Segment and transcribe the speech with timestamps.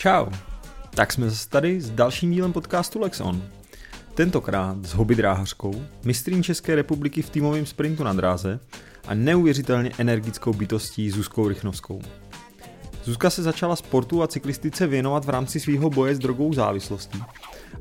[0.00, 0.26] Čau.
[0.94, 3.42] Tak jsme zase tady s dalším dílem podcastu Lexon.
[4.14, 8.60] Tentokrát s hobby dráhařkou, mistrín České republiky v týmovém sprintu na dráze
[9.08, 12.00] a neuvěřitelně energickou bytostí Zuzkou Rychnovskou.
[13.04, 17.22] Zuzka se začala sportu a cyklistice věnovat v rámci svého boje s drogovou závislostí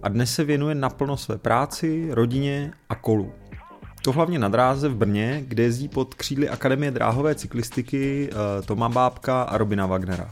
[0.04, 3.34] a dnes se věnuje naplno své práci, rodině a kolu.
[4.02, 8.90] To hlavně na dráze v Brně, kde jezdí pod křídly Akademie dráhové cyklistiky eh, Toma
[8.90, 10.32] Bábka a Robina Wagnera.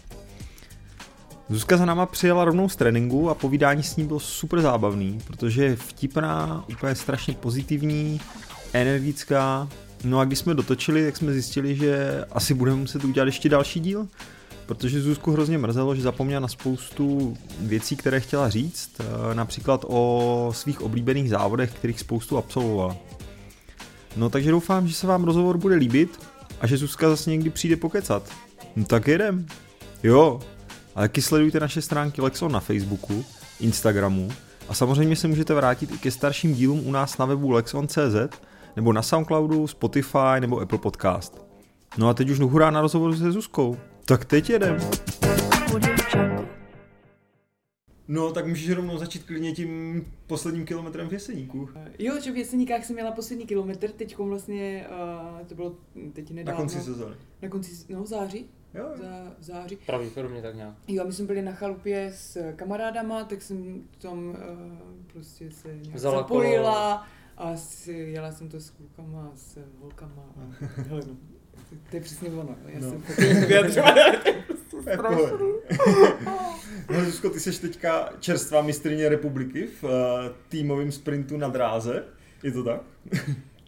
[1.50, 5.64] Zuzka za náma přijela rovnou z tréninku a povídání s ní bylo super zábavný, protože
[5.64, 8.22] je vtipná, úplně strašně pozitivní,
[8.74, 9.70] energická.
[10.04, 13.80] No a když jsme dotočili, tak jsme zjistili, že asi budeme muset udělat ještě další
[13.80, 14.08] díl,
[14.66, 20.52] protože Zuzku hrozně mrzelo, že zapomněla na spoustu věcí, které chtěla říct, eh, například o
[20.56, 22.96] svých oblíbených závodech, kterých spoustu absolvovala.
[24.18, 26.20] No takže doufám, že se vám rozhovor bude líbit
[26.62, 28.30] a že Zuzka zase někdy přijde pokecat.
[28.76, 29.46] No tak jedem.
[30.04, 30.40] Jo,
[30.98, 33.26] a taky sledujte naše stránky Lexon na Facebooku,
[33.60, 34.30] Instagramu
[34.70, 38.40] a samozřejmě se můžete vrátit i ke starším dílům u nás na webu lexon.cz
[38.76, 41.46] nebo na Soundcloudu, Spotify nebo Apple Podcast.
[41.98, 43.78] No a teď už hurá na rozhovor se Zuzkou.
[44.06, 44.78] Tak teď jedem.
[48.08, 51.70] No, tak můžeš rovnou začít klidně tím posledním kilometrem v Jeseníku.
[52.00, 54.88] Jo, že v Jeseníkách jsem měla poslední kilometr, teď vlastně,
[55.42, 55.76] uh, to bylo
[56.14, 56.52] teď nedávno.
[56.52, 57.16] Na konci sezóny.
[57.42, 58.46] Na konci, no září.
[58.78, 58.98] Jo, jo.
[58.98, 59.76] Za, v září.
[59.86, 60.76] Pravděpodobně tak nějak.
[60.88, 64.36] Jo, my jsme byli na chalupě s kamarádama, tak jsem tam uh,
[65.14, 70.66] prostě se nějak Vzala zapojila a si, jela jsem to s klukama, s holkama a
[70.90, 71.18] hele no,
[71.90, 72.90] to je přesně ono, já No.
[72.90, 73.02] jsem.
[74.72, 75.54] To pohodě.
[76.94, 79.90] No, Zuzko, ty jsi teďka čerstvá mistrně republiky v uh,
[80.50, 82.04] týmovém sprintu na dráze.
[82.44, 82.82] Je to tak?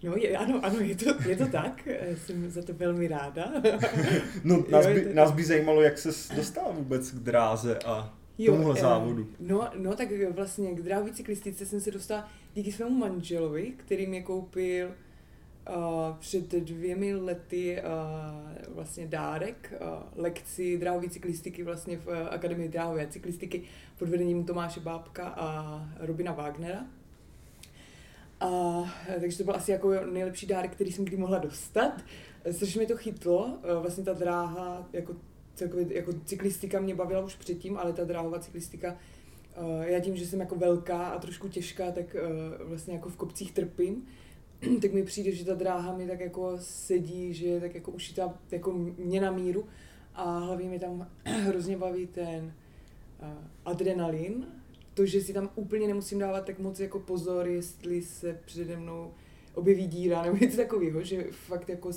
[0.04, 1.88] No, je, ano, ano, je to, je to tak,
[2.26, 3.54] jsem za to velmi ráda.
[4.44, 8.14] No, nás Jo, by, to- nás by zajímalo, jak se dostala vůbec k dráze a
[8.46, 9.28] tomuhle eh, závodu.
[9.40, 14.22] No, no, tak vlastně k dráhové cyklistice jsem se dostala díky svému manželovi, který mě
[14.22, 15.74] koupil uh,
[16.20, 23.08] před dvěmi lety uh, vlastně dárek, uh, lekci dráhové cyklistiky vlastně v uh, Akademii dráhové
[23.08, 23.62] cyklistiky
[24.00, 26.86] pod vedením Tomáše Bábka a Robina Wagnera.
[28.40, 28.84] A,
[29.20, 32.02] takže to byl asi jako nejlepší dárek, který jsem kdy mohla dostat.
[32.52, 35.16] Strašně mi to chytlo, eh, vlastně ta dráha, jako
[35.56, 38.98] celkově jako cyklistika mě bavila už předtím, ale ta dráhová cyklistika,
[39.56, 43.16] eh, já tím, že jsem jako velká a trošku těžká, tak eh, vlastně jako v
[43.16, 44.08] kopcích trpím,
[44.82, 48.34] tak mi přijde, že ta dráha mi tak jako sedí, že je tak jako ušitá
[48.52, 49.66] jako mě na míru.
[50.16, 52.54] A hlavně mi tam hrozně baví ten
[53.66, 54.46] adrenalin,
[55.00, 59.12] to, že si tam úplně nemusím dávat tak moc jako pozor, jestli se přede mnou
[59.54, 61.92] objeví díra nebo něco takového, že fakt jako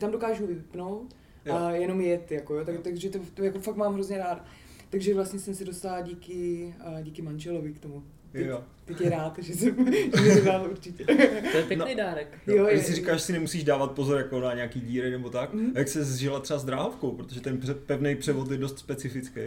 [0.00, 1.14] tam dokážu vypnout
[1.46, 1.54] Jo.
[1.54, 4.44] a jenom jet, jako, jo, tak, takže to, to, jako fakt mám hrozně rád.
[4.90, 8.02] Takže vlastně jsem se dostala díky, a díky manželovi k tomu.
[8.32, 8.64] Teď, Jo.
[8.84, 9.92] teď je rád, že jsem
[10.24, 11.04] že to dal určitě.
[11.52, 12.38] To je pěkný dárek.
[12.46, 15.30] Jo, Jo, když si říkáš, že si nemusíš dávat pozor jako na nějaký díry nebo
[15.30, 15.72] tak, Mhm.
[15.74, 19.40] jak se zžila třeba s dráhovkou, protože ten pevný převod je dost specifický.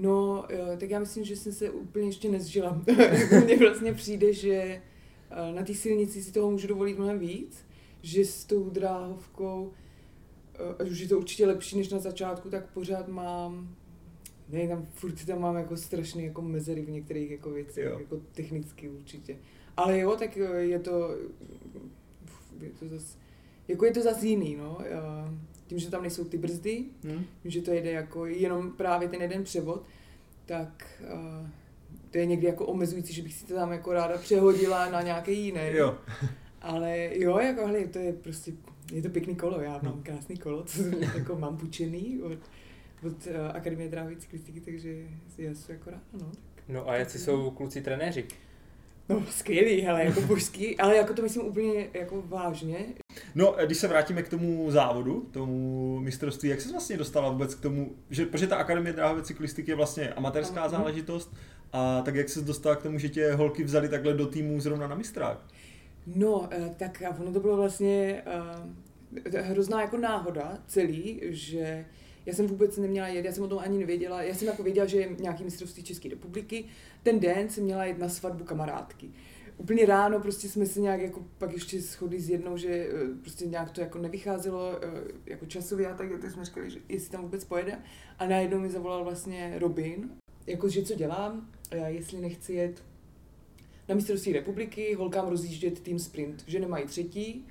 [0.00, 0.44] No,
[0.78, 2.82] tak já myslím, že jsem se úplně ještě nezžila.
[3.44, 7.66] Mně vlastně přijde, že eh, na té silnici si toho můžu dovolit mnohem víc,
[8.02, 9.72] že s tou dráhovkou,
[10.54, 13.76] eh, ať už je to určitě lepší než na začátku, tak pořád mám,
[14.48, 17.98] ne, tam furt tam mám jako strašný jako mezery v některých jako věcech, Jo.
[17.98, 19.36] jako technicky určitě.
[19.76, 21.16] Ale jo, tak eh, je to,
[22.60, 23.16] je to zas,
[23.68, 24.78] jako je to zase jiný, no.
[25.70, 27.24] Tím, že tam nejsou ty brzdy, Hm?
[27.44, 29.82] že to jede jako jenom právě ten jeden převod,
[30.46, 31.48] tak uh,
[32.10, 35.32] to je někdy jako omezující, že bych si to tam jako ráda přehodila na nějaké
[35.32, 35.72] jiné.
[35.76, 35.98] Jo.
[36.60, 38.52] Ale jo, jako hele, to je prostě,
[38.92, 39.90] je to pěkný kolo, já No.
[39.90, 42.32] mám krásný kolo, to jako mám půjčený od,
[43.06, 45.04] od uh, Akademie dráhové cyklistiky, takže
[45.38, 46.32] já jsem jako ráda, no.
[46.68, 48.24] No a jací jsou kluci trenéři?
[49.10, 52.78] No skvělý, hele, jako božský, ale jako to myslím úplně jako vážně,
[53.34, 57.60] No, když se vrátíme k tomu závodu, tomu mistrovství, jak se vlastně dostala vůbec k
[57.60, 60.70] tomu, že, protože ta Akademie dráhové cyklistiky je vlastně amatérská Mhm.
[60.70, 61.34] záležitost,
[61.72, 64.86] a tak jak se dostala k tomu, že tě holky vzali takhle do týmu zrovna
[64.88, 65.38] na mistrák?
[66.06, 68.22] No, eh, tak ono to bylo vlastně
[69.34, 71.84] uh, hrozná jako náhoda celý, že
[72.26, 74.86] já jsem vůbec neměla jet, já jsem o tom ani nevěděla, já jsem jako věděla,
[74.86, 76.64] že je nějaký mistrovství České republiky,
[77.02, 79.10] ten den jsem měla jet na svatbu kamarádky.
[79.56, 82.90] Úplně ráno prostě jsme se nějak jako pak ještě shodli s jednou, že eh,
[83.20, 84.88] prostě nějak to jako nevycházelo eh,
[85.26, 87.78] jako časově a tak, tak jsme říkali, že jestli tam vůbec pojede.
[88.18, 90.10] A najednou mi zavolal vlastně Robin,
[90.46, 92.82] jako že co dělám, já jestli nechci jet
[93.88, 97.46] na mistrovství republiky, holkám rozjíždět tým sprint, že nemají třetí,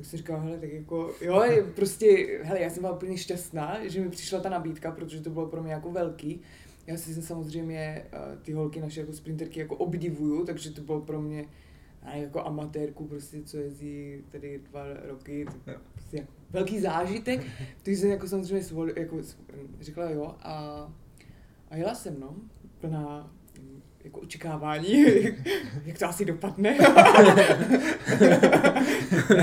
[0.00, 3.88] tak jsem říkala, hele, tak jako, jo, je prostě, hele, já jsem byla úplně šťastná,
[3.88, 6.40] že mi přišla ta nabídka, protože to bylo pro mě jako velký.
[6.86, 11.20] já si samozřejmě uh, ty holky naše jako sprinterky jako obdivuju, takže to bylo pro
[11.20, 11.44] mě
[12.02, 17.40] a jako amatérku, prostě, co jezdí tady dva roky, to prostě jako velký zážitek.
[17.82, 19.16] Takže jsem jako samozřejmě svol, jako
[19.80, 20.88] řekla jo a,
[21.68, 22.36] a jela jsem, no,
[22.80, 23.34] plná
[24.04, 25.04] jako očekávání,
[25.84, 26.78] jak to asi dopadne.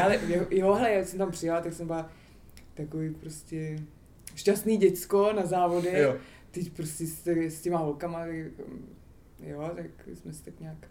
[0.03, 0.19] ale
[0.49, 2.09] jo, hele, já jsem tam přijela, tak jsem byla
[2.73, 3.79] takový prostě
[4.35, 5.91] šťastný děcko na závody.
[5.93, 6.15] Jo.
[6.51, 8.25] Teď prostě s, s těma holkama,
[9.39, 10.87] jo, tak jsme si tak nějak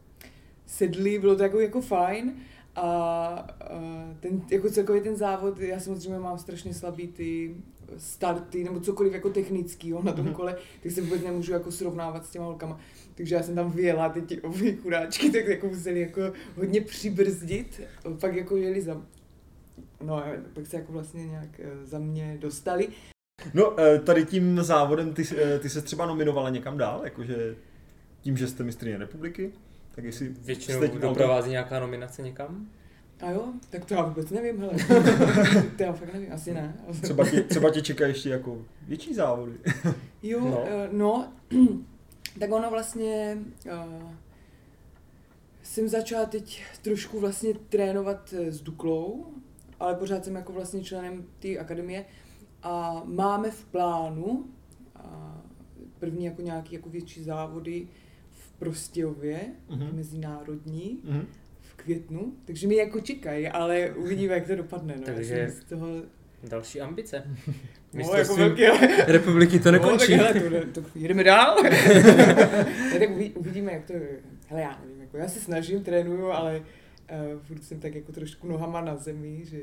[0.67, 2.35] sedli, bylo to jako, jako fajn.
[2.75, 3.47] A, a
[4.21, 7.57] ten, jako celkově ten závod, já samozřejmě mám strašně slabý ty
[7.99, 9.33] starty, nebo cokoliv jako
[9.85, 10.35] jo, na tom mhm.
[10.35, 12.81] kole, tak se vůbec nemůžu jako srovnávat s těma holkama.
[13.17, 17.81] Takže já jsem tam vyjela, teď ti obě chudáčky, tak jako museli jako hodně přibrzdit,
[18.21, 19.03] pak jako jeli za,
[20.05, 20.23] no
[20.53, 22.89] pak se jako vlastně nějak eh, za mě dostali.
[23.55, 27.57] No, eh, tady tím závodem ty, eh, ty se třeba nominovala někam dál, jakože
[28.21, 29.53] tím, že jste mistrně republiky,
[29.95, 32.67] tak jestli Většinou jste doprovází nějaká nominace někam?
[33.21, 34.73] A jo, tak to já vůbec nevím, hele.
[35.77, 36.75] to já fakt nevím, asi ne.
[37.03, 39.53] třeba, tě, třeba tě čeká ještě jako větší závody.
[40.23, 41.33] jo, no, no
[42.39, 43.39] tak ono vlastně...
[43.67, 44.13] Uh,
[45.63, 49.27] jsem začala teď trošku vlastně trénovat s Duklou,
[49.81, 52.05] ale pořád jsem jako vlastně členem té akademie
[52.63, 54.45] a máme v plánu
[54.97, 55.43] a
[55.99, 57.89] první jako nějaký jako větší závody
[58.31, 59.95] v Prostějově, uh-huh.
[59.95, 61.25] mezinárodní, uh-huh.
[61.61, 64.97] v květnu, takže mi jako čekají, ale uvidíme, jak to dopadne.
[64.97, 65.03] No.
[65.03, 65.87] Takže z toho...
[66.49, 67.23] další ambice.
[67.93, 68.63] No, jako velký,
[69.07, 70.17] republiky to nekončí.
[70.17, 71.63] No, tak hele, to, to, jdeme dál.
[71.63, 71.71] ne,
[72.99, 73.95] tak uvidíme, jak to,
[74.49, 78.49] hele já nevím, jako já se snažím, trénuju, ale uh, furt jsem tak jako trošku
[78.49, 79.59] nohama na zemi, že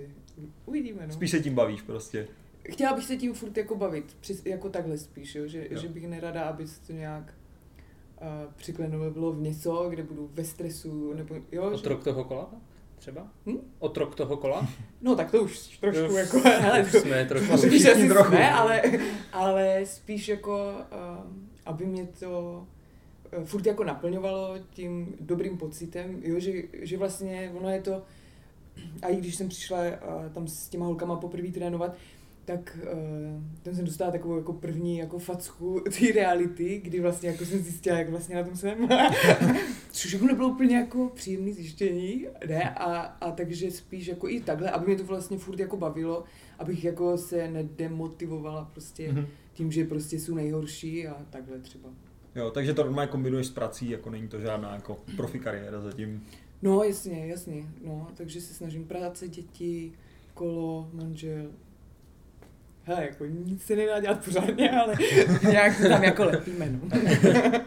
[0.65, 1.13] uvidíme, no.
[1.13, 2.27] Spíš se tím bavíš prostě
[2.71, 5.47] chtěla bych se tím furt jako bavit, jako takhle spíš, jo?
[5.47, 5.81] Že, jo.
[5.81, 7.33] že bych nerada, aby se to nějak
[8.21, 11.71] uh, přiklenulo bylo v něco, kde budu ve stresu, nebo jo.
[11.71, 12.03] Otrok že...
[12.03, 12.50] toho kola
[13.03, 13.27] třeba?
[13.45, 13.57] Hm?
[13.79, 14.67] Otrok toho kola?
[15.01, 18.29] No tak to už trošku jako, hele, to, jsme trošku, spíš asi trochu.
[18.29, 18.81] jsme, ale,
[19.33, 21.31] ale spíš jako, uh,
[21.65, 22.65] aby mě to
[23.38, 28.01] uh, furt jako naplňovalo tím dobrým pocitem, jo, že, že vlastně ono je to,
[29.01, 31.95] a i když jsem přišla uh, tam s těma holkama poprvé trénovat,
[32.45, 37.45] tak uh, tam jsem dostala takovou jako první jako facku té reality, kdy vlastně jako
[37.45, 38.90] jsem zjistila, jak vlastně na tom jsem.
[39.92, 42.69] Což jako nebylo úplně jako příjemné zjištění, ne?
[42.69, 46.24] A, a takže spíš jako i takhle, aby mě to vlastně furt jako bavilo,
[46.60, 49.28] abych jako se nedemotivovala prostě mm-hmm.
[49.54, 51.90] tím, že prostě jsou nejhorší a takhle třeba.
[52.36, 56.24] Jo, takže to normálně kombinuješ s prací, jako není to žádná jako profi kariéra zatím.
[56.62, 59.92] No jasně, jasně, no, takže se snažím práce, děti,
[60.34, 61.51] kolo, manžel,
[62.83, 64.95] hele, jako nic se nedá dělat pořádně, ale
[65.51, 66.80] nějak se tam jako lepíme, no.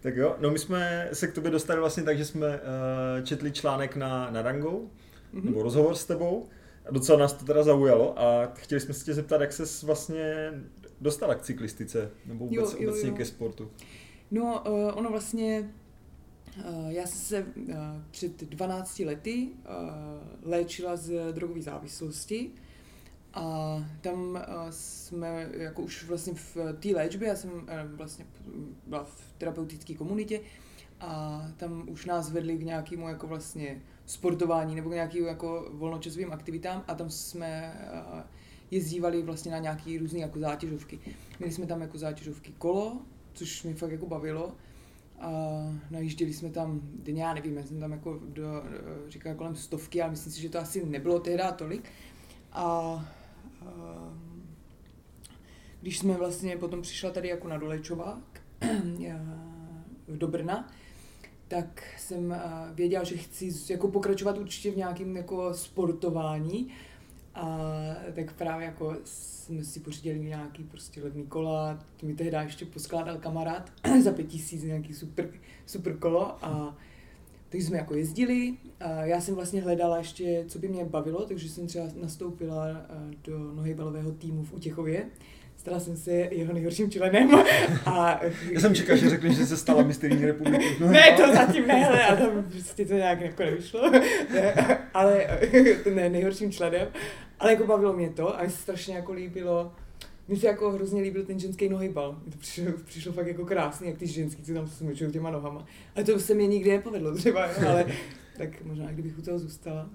[0.00, 3.52] tak jo, no my jsme se k tobě dostali vlastně tak, že jsme uh, četli
[3.52, 5.44] článek na, na Rango, mm-hmm.
[5.44, 6.48] nebo rozhovor s tebou,
[6.86, 10.52] a docela nás to teda zaujalo a chtěli jsme se tě zeptat, jak ses vlastně
[11.00, 13.14] dostala k cyklistice, nebo vůbec jo, jo, obecně jo.
[13.14, 13.70] ke sportu.
[14.30, 15.72] No, uh, ono vlastně,
[16.68, 17.74] uh, já jsem se uh,
[18.10, 22.50] před 12 lety uh, léčila z drogové závislosti,
[23.34, 24.40] a tam uh,
[24.70, 27.62] jsme jako už vlastně v té léčbě, já jsem uh,
[27.92, 28.26] vlastně
[28.86, 30.40] byla v terapeutické komunitě
[31.00, 36.32] a tam už nás vedli k nějakému jako vlastně sportování nebo k nějakým jako volnočasovým
[36.32, 37.74] aktivitám a tam jsme
[38.12, 38.20] uh,
[38.70, 40.98] jezdívali vlastně na nějaký různé jako zátěžovky.
[41.38, 42.98] Měli jsme tam jako zátěžovky kolo,
[43.32, 44.52] což mě fakt jako bavilo
[45.20, 45.30] a
[45.90, 48.62] najížděli jsme tam denně, já nevím, já jsem tam jako do,
[49.08, 51.90] říkala kolem stovky, ale myslím si, že to asi nebylo tehdy tolik.
[52.52, 53.04] A
[55.80, 58.42] když jsme vlastně potom přišla tady jako na dolečovák
[60.08, 60.70] do Brna,
[61.48, 62.40] tak jsem eh,
[62.74, 66.68] věděla, že chci jako pokračovat určitě v nějakém jako sportování.
[67.34, 67.58] A
[68.14, 73.72] tak právě jako jsme si pořídili nějaký prostě levný kola, mi tehdy ještě poskládal kamarád
[74.02, 75.30] za pět tisíc nějaký super,
[75.66, 76.76] super kolo a
[77.52, 78.54] takže jsme jako jezdili.
[78.80, 82.86] A já jsem vlastně hledala ještě, co by mě bavilo, takže jsem třeba nastoupila
[83.24, 85.06] do nohybalového týmu v Utěchově.
[85.56, 87.30] Stala jsem se jeho nejhorším členem.
[87.86, 88.20] A...
[88.50, 90.76] Já jsem čekal, že řekneš, že se stala mistrovní republiky.
[90.80, 93.92] No, ne, to zatím ne, ale a tam prostě to nějak jako nevyšlo.
[94.94, 95.26] ale
[95.94, 96.88] ne, nejhorším členem.
[97.38, 99.72] Ale jako bavilo mě to a mi se strašně jako líbilo
[100.28, 102.20] mně se jako hrozně líbil ten ženský nohybal.
[102.24, 105.66] Mi to přišlo, přišlo fakt jako krásný, jak ty ženský, co tam smyčují těma nohama.
[105.94, 107.86] Ale to se mě nikdy nepovedlo třeba, jo, ale
[108.36, 109.90] tak možná kdybych u toho zůstala.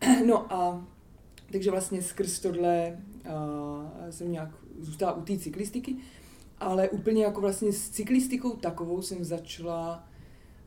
[0.26, 0.86] No a
[1.52, 5.96] takže vlastně skrz tohle uh, jsem nějak zůstala u té cyklistiky
[6.60, 10.08] Ale úplně jako vlastně s cyklistikou takovou jsem začala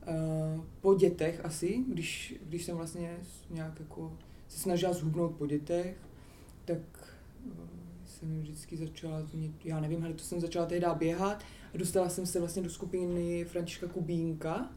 [0.08, 3.18] uh, po dětech asi, když, když jsem vlastně
[3.50, 4.16] nějak jako
[4.48, 5.96] se snažila zhubnout po dětech,
[6.64, 6.78] tak
[7.46, 7.69] uh,
[8.20, 9.22] jsem vždycky začala,
[9.64, 13.44] já nevím, ale to jsem začala tehdy běhat a dostala jsem se vlastně do skupiny
[13.44, 14.70] Františka Kubínka,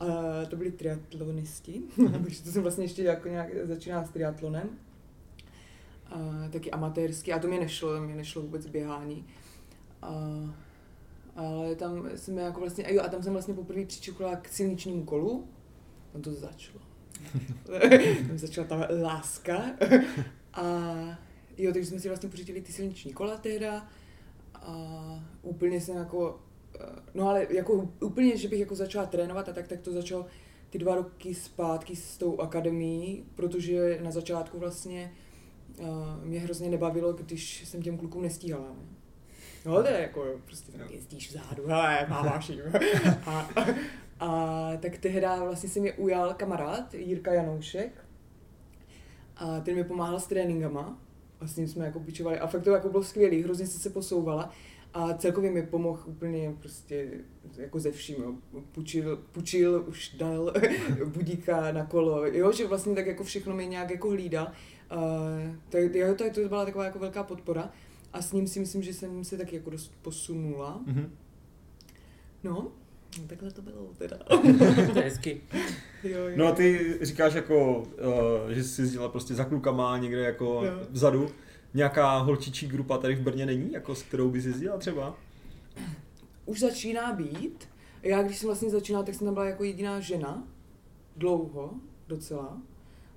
[0.00, 0.06] a
[0.48, 1.82] to byli triatlonisti,
[2.22, 4.68] takže to jsem vlastně ještě jako nějak začínala s triatlonem.
[6.06, 9.26] A, taky amatérsky, a to mě nešlo, mě nešlo vůbec běhání.
[10.02, 10.10] A,
[11.36, 15.04] ale tam jsem jako vlastně, a jo, a tam jsem vlastně poprvé přičukla k silničnímu
[15.04, 15.48] kolu,
[16.12, 16.80] tam to začalo.
[18.28, 19.62] tam začala ta láska.
[20.52, 20.62] a
[21.58, 23.88] jo, takže jsme si vlastně pořídili ty silniční kola tehda
[24.54, 26.40] a úplně jsem jako
[27.14, 30.26] no ale jako úplně, že bych jako začala trénovat a tak, tak to začalo
[30.70, 35.12] ty dva roky zpátky s tou akademií, protože na začátku vlastně
[35.78, 38.68] uh, mě hrozně nebavilo, když jsem těm klukům nestíhala.
[38.68, 38.96] Ne?
[39.66, 42.60] No to je jako, prostě tam jezdíš vzadu, hele, máváš jim.
[43.26, 43.48] a,
[44.20, 48.04] a, tak tehdy vlastně se mě ujal kamarád Jirka Janoušek
[49.36, 50.98] a ten mi pomáhal s tréninkama
[51.40, 53.90] a s ním jsme jako pičovali a fakt to jako bylo skvělý, hrozně se se
[53.90, 54.52] posouvala
[54.94, 57.10] a celkově mi pomohl úplně prostě
[57.58, 58.34] jako ze vším, jo.
[58.72, 60.52] Pučil, pučil, už dal
[61.06, 64.52] budíka na kolo, jo, že vlastně tak jako všechno mi nějak jako hlídal.
[64.92, 67.70] Uh, tak, jo, to, to byla taková jako velká podpora
[68.12, 70.80] a s ním si myslím, že jsem se taky jako dost posunula.
[70.86, 71.08] Mm-hmm.
[72.44, 72.72] No,
[73.22, 74.16] takhle to bylo teda.
[74.92, 75.40] to je hezky.
[76.04, 76.36] Jo, jo.
[76.36, 80.72] No a ty říkáš jako, uh, že jsi jezdila prostě za klukama někde jako jo.
[80.90, 81.30] vzadu
[81.74, 85.18] nějaká holčičí grupa tady v Brně není, jako s kterou bys jezdila třeba?
[86.46, 87.68] Už začíná být.
[88.02, 90.44] Já když jsem vlastně začínala, tak jsem tam byla jako jediná žena.
[91.16, 91.70] Dlouho,
[92.08, 92.58] docela.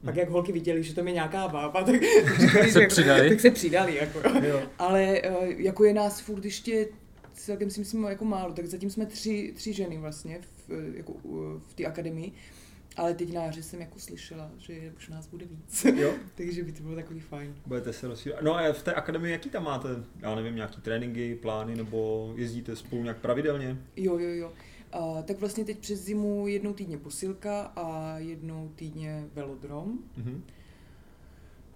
[0.06, 1.96] Pak jak holky viděli, že to je nějaká bába, tak,
[2.72, 3.30] se jako, přidali.
[3.30, 3.96] tak se přidali.
[3.96, 4.20] Jako.
[4.46, 4.62] Jo.
[4.80, 6.88] Ale uh, jako je nás furt ještě
[7.46, 11.14] celkem si myslím jako málo, tak zatím jsme tři, tři ženy vlastně v, jako,
[11.58, 12.34] v té akademii
[13.00, 15.86] ale teď na jaře jsem jako slyšela, že už nás bude víc.
[15.96, 16.14] Jo?
[16.36, 17.56] Takže by to bylo takový fajn.
[17.66, 18.42] Budete se rozšířit.
[18.42, 22.76] No a v té akademii jaký tam máte, já nevím, nějaký tréninky, plány, nebo jezdíte
[22.76, 23.78] spolu nějak pravidelně?
[23.96, 24.54] Jo, jo, jo.
[24.92, 30.00] A, tak vlastně teď přes zimu jednou týdně posilka a jednou týdně velodrom.
[30.18, 30.42] Mm-hmm.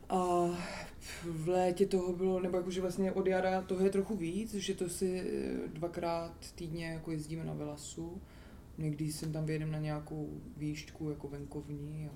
[0.09, 0.49] A
[1.23, 4.89] v létě toho bylo, nebo jakože vlastně od jara toho je trochu víc, že to
[4.89, 8.21] si eh, dvakrát týdně jako jezdíme na Velasu.
[8.77, 12.13] Někdy jsem tam vyjedem na nějakou výšku jako venkovní a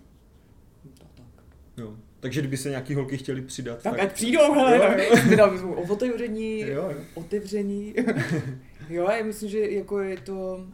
[0.98, 1.08] tak.
[1.15, 1.46] tak.
[1.77, 1.98] Jo.
[2.20, 3.84] Takže kdyby se nějaký holky chtěli přidat.
[3.84, 4.01] Tak, tak...
[4.01, 4.98] ať přijdou, hele,
[5.38, 5.75] jo, jo.
[5.75, 6.94] o otevření, jo, jo.
[7.13, 7.96] otevření.
[8.89, 10.67] jo, já myslím, že jako je to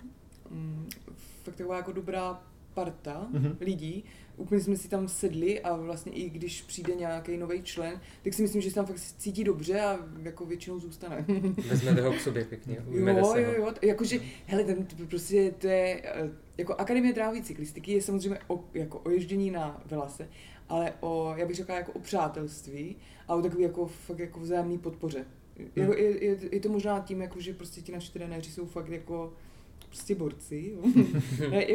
[0.49, 0.89] mm,
[1.43, 2.43] fakt taková jako dobrá
[2.73, 3.55] parta mm-hmm.
[3.59, 4.03] lidí,
[4.37, 8.41] úplně jsme si tam sedli a vlastně i když přijde nějaký nový člen, tak si
[8.41, 11.25] myslím, že se tam fakt cítí dobře a jako většinou zůstane.
[11.69, 16.29] Vezmete ho k sobě pěkně, jo, jo, jo, jakože, hele, ten prostě to je, eh,
[16.57, 20.29] jako Akademie dráví cyklistiky je samozřejmě o, jako o ježdění na velase,
[20.69, 22.95] ale o, já bych řekla jako o přátelství
[23.27, 25.25] a o takový jako fakt jako vzájemný podpoře.
[25.57, 25.69] Hmm.
[25.75, 28.89] Je, je, je, je, to možná tím, jako, že prostě ti naši trenéři jsou fakt
[28.89, 29.33] jako
[29.87, 30.73] prostě borci.
[31.39, 31.49] Jo.
[31.49, 31.65] ne,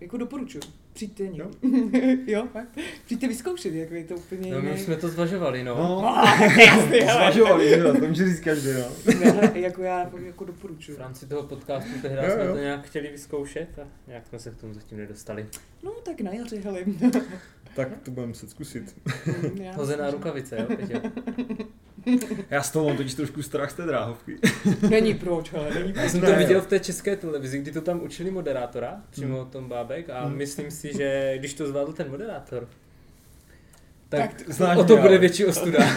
[0.00, 0.85] jako doporučuji.
[0.96, 1.50] Přijďte jo.
[2.26, 2.68] jo, fakt.
[3.04, 5.74] Přijďte vyzkoušet, jako je to úplně No, my jsme to zvažovali, no.
[5.74, 6.16] no
[6.58, 9.20] jasný, zvažovali, jo, to může říct každý, no.
[9.24, 10.96] ne, jako já jako doporučuji.
[10.96, 12.52] V rámci toho podcastu tehdy jsme jo.
[12.54, 15.46] to nějak chtěli vyzkoušet a nějak jsme se k tomu zatím nedostali.
[15.82, 16.80] No, tak na jaře, hele.
[17.76, 18.96] tak to budeme muset zkusit.
[19.74, 21.00] Hozená rukavice, jo, teď jo.
[22.50, 24.38] Já z toho mám totiž trošku strach z té dráhovky.
[24.90, 26.04] Není proč, ale není proč.
[26.04, 29.50] Já jsem to viděl v té české televizi, kdy to tam učili moderátora, přímo hmm.
[29.50, 30.36] Tom Bábek, a hmm.
[30.36, 32.68] myslím si, že když to zvládl ten moderátor,
[34.08, 35.78] tak, tak znáš o to bude větší ostuda.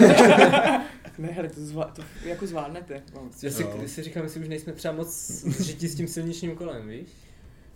[1.17, 3.01] ne, hele, to, zvla, to jako zvládnete.
[3.43, 5.09] Já si, si říkám, jestli už nejsme třeba moc
[5.57, 7.09] zžití s tím silničním kolem, víš?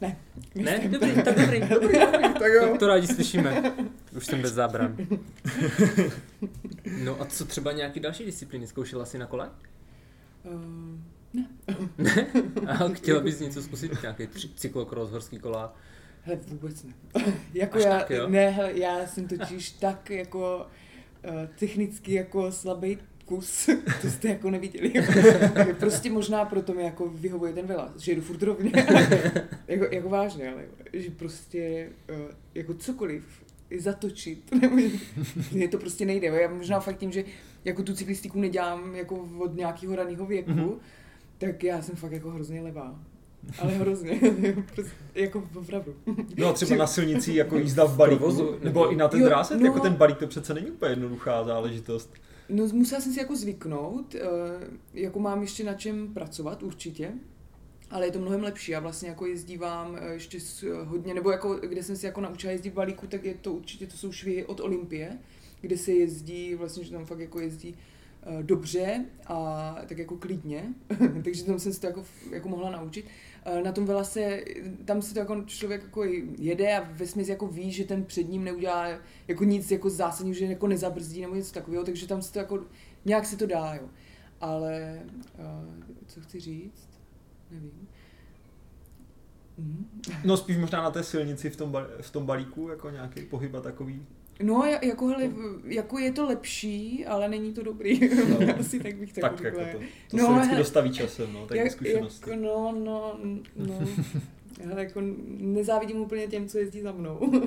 [0.03, 0.17] Ne.
[0.55, 0.87] Ne?
[0.87, 2.33] Dobrý, tak dobrý, dobrý, dobrý.
[2.33, 2.67] tak jo.
[2.67, 3.73] To, to rádi slyšíme.
[4.15, 4.97] Už jsem bez zábran.
[7.03, 8.67] No a co třeba nějaký další disciplíny?
[8.67, 9.49] Zkoušela jsi na kole?
[10.43, 10.99] Uh,
[11.33, 11.47] ne.
[11.97, 12.27] ne?
[12.67, 14.01] A chtěla bys něco zkusit?
[14.01, 15.75] Nějaký cyklokros, horský kola?
[16.21, 16.93] Hele, vůbec ne.
[17.53, 18.29] jako Až já, tak, jo?
[18.29, 20.67] ne, hele, já jsem totiž tak jako
[21.29, 23.69] uh, technicky jako slabý kus,
[24.01, 24.93] to jste jako neviděli.
[25.79, 28.71] prostě možná proto mi jako vyhovuje ten vela, že jdu furt rovně.
[29.67, 33.23] jako, jako vážně, ale že prostě uh, jako cokoliv
[33.77, 34.77] zatočit, nebo
[35.51, 36.27] je to prostě nejde.
[36.27, 37.23] Já možná fakt tím, že
[37.65, 40.75] jako tu cyklistiku nedělám jako od nějakého raného věku, mm-hmm.
[41.37, 42.99] tak já jsem fakt jako hrozně levá.
[43.59, 44.19] Ale hrozně,
[44.75, 45.95] prostě, jako opravdu.
[46.37, 49.69] No a třeba na silnici jako jízda v balíku, nebo i na dráse, jako no.
[49.69, 52.13] jako ten balík to přece není úplně jednoduchá záležitost.
[52.49, 54.15] No musela jsem si jako zvyknout,
[54.93, 57.11] jako mám ještě na čem pracovat určitě,
[57.89, 58.71] ale je to mnohem lepší.
[58.71, 60.39] Já vlastně jako jezdívám ještě
[60.83, 63.87] hodně, nebo jako kde jsem si jako naučila jezdit v balíku, tak je to určitě,
[63.87, 65.19] to jsou švy od Olympie,
[65.61, 67.75] kde se jezdí, vlastně, že tam fakt jako jezdí
[68.25, 70.73] Eh, dobře a tak jako klidně,
[71.23, 73.05] takže tam jsem se to jako, jako mohla naučit.
[73.45, 74.43] Eh, na tom vela se,
[74.85, 76.03] tam se to jako člověk jako
[76.37, 78.87] jede a ve smyslu jako ví, že ten před ním neudělá
[79.27, 82.59] jako nic jako zásadního, že jako nezabrzdí nebo něco takového, takže tam se to jako,
[83.05, 83.89] nějak se to dá, jo.
[84.41, 85.01] Ale,
[85.39, 86.89] uh, co chci říct?
[87.51, 87.87] Nevím.
[89.57, 90.01] Mm.
[90.23, 93.61] No spíš možná na té silnici v tom, v tom balíku, jako nějaký pohyb a
[93.61, 94.05] takový.
[94.41, 95.31] No, jako, hele,
[95.65, 97.99] jako je to lepší, ale není to dobrý.
[98.29, 98.55] No.
[98.59, 99.77] Asi tak bych tak, tak jako to,
[100.09, 102.29] to no, se vždycky dostaví časem, no, tak jak, zkušenosti.
[102.29, 103.19] Jako, no, no,
[103.55, 103.79] no.
[104.63, 105.01] hele, jako
[105.37, 107.19] nezávidím úplně těm, co jezdí za mnou.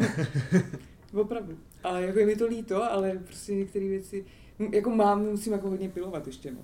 [1.12, 1.58] Opravdu.
[1.84, 4.24] A jako je mi to líto, ale prostě některé věci,
[4.72, 6.60] jako mám, musím jako hodně pilovat ještě, no.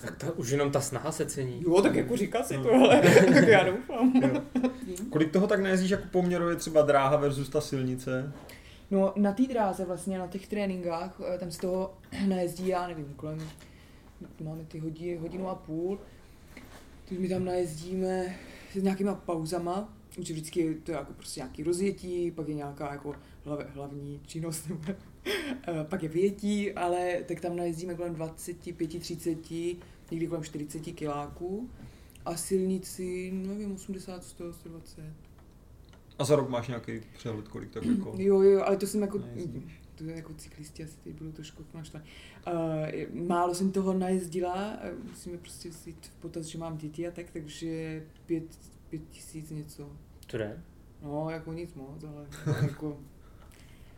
[0.00, 1.62] tak to už jenom ta snaha se cení.
[1.62, 3.02] Jo, tak jako říká si to, ale
[3.46, 4.12] já doufám.
[5.10, 8.32] Kolik toho tak nejezdíš jako poměrově třeba dráha versus ta silnice?
[8.90, 11.94] No na té dráze vlastně, na těch tréninkách, eh, tam z toho
[12.28, 13.38] najezdí, já nevím, kolem,
[14.44, 15.98] máme ty hodiny, hodinu a půl,
[17.08, 18.36] teď my tam najezdíme
[18.72, 23.14] s nějakýma pauzama, už vždycky to je jako prostě nějaký rozjetí, pak je nějaká jako
[23.44, 24.70] hlav, hlavní činnost,
[25.26, 29.50] eh, pak je vyjetí, ale tak tam najezdíme kolem 25, 30,
[30.10, 31.70] někdy kolem 40 kiláků
[32.24, 35.27] a silnici, nevím, 80, 100, 120.
[36.18, 38.14] A za rok máš nějaký přehled, kolik tak jako...
[38.18, 39.18] Jo, jo, ale to jsem jako...
[39.94, 42.06] To je jako cyklisti asi teď budou trošku naštvaní.
[42.46, 47.26] Uh, málo jsem toho najezdila, musíme prostě si v potaz, že mám děti a tak,
[47.32, 48.44] takže pět,
[48.88, 49.92] pět tisíc něco.
[50.26, 50.62] To jde?
[51.02, 52.26] No, jako nic moc, ale
[52.62, 53.00] jako...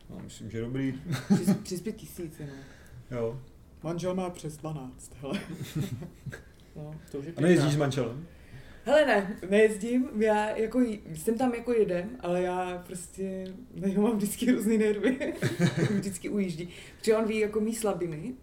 [0.09, 1.01] No, myslím, že dobrý.
[1.33, 2.45] přes, přes pět tisíc, no.
[3.17, 3.41] Jo.
[3.83, 5.39] Manžel má přes 12, hele.
[6.75, 8.27] no, to už je a nejezdíš s manželem?
[8.85, 10.81] Hele ne, nejezdím, já jako,
[11.13, 15.33] jsem tam jako jeden, ale já prostě, na něho mám vždycky hrozný nervy,
[15.89, 18.33] vždycky ujíždí, protože on ví jako mý slabiny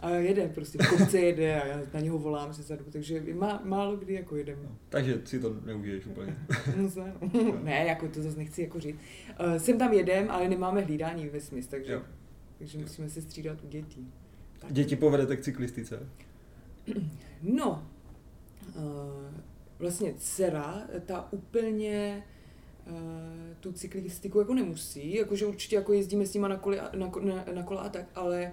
[0.00, 3.60] a jede prostě, v kopce jede a já na něho volám se zadu, takže má,
[3.64, 4.58] málo kdy jako jedem.
[4.64, 6.36] No, takže si to neužiješ úplně.
[6.76, 6.90] no,
[7.34, 7.58] no.
[7.62, 8.96] ne, jako to zase nechci jako říct.
[9.40, 12.02] Uh, jsem tam jedem, ale nemáme hlídání ve smysl, takže, jo.
[12.58, 12.82] takže jo.
[12.82, 14.12] musíme se střídat u dětí.
[14.58, 14.72] Tak.
[14.72, 16.08] Děti povedete k cyklistice?
[17.42, 17.86] No,
[19.78, 22.24] vlastně dcera, ta úplně
[22.86, 22.94] uh,
[23.60, 27.62] tu cyklistiku jako nemusí, jakože určitě jako jezdíme s nima na, kole, na, na, na
[27.62, 28.52] kola a tak, ale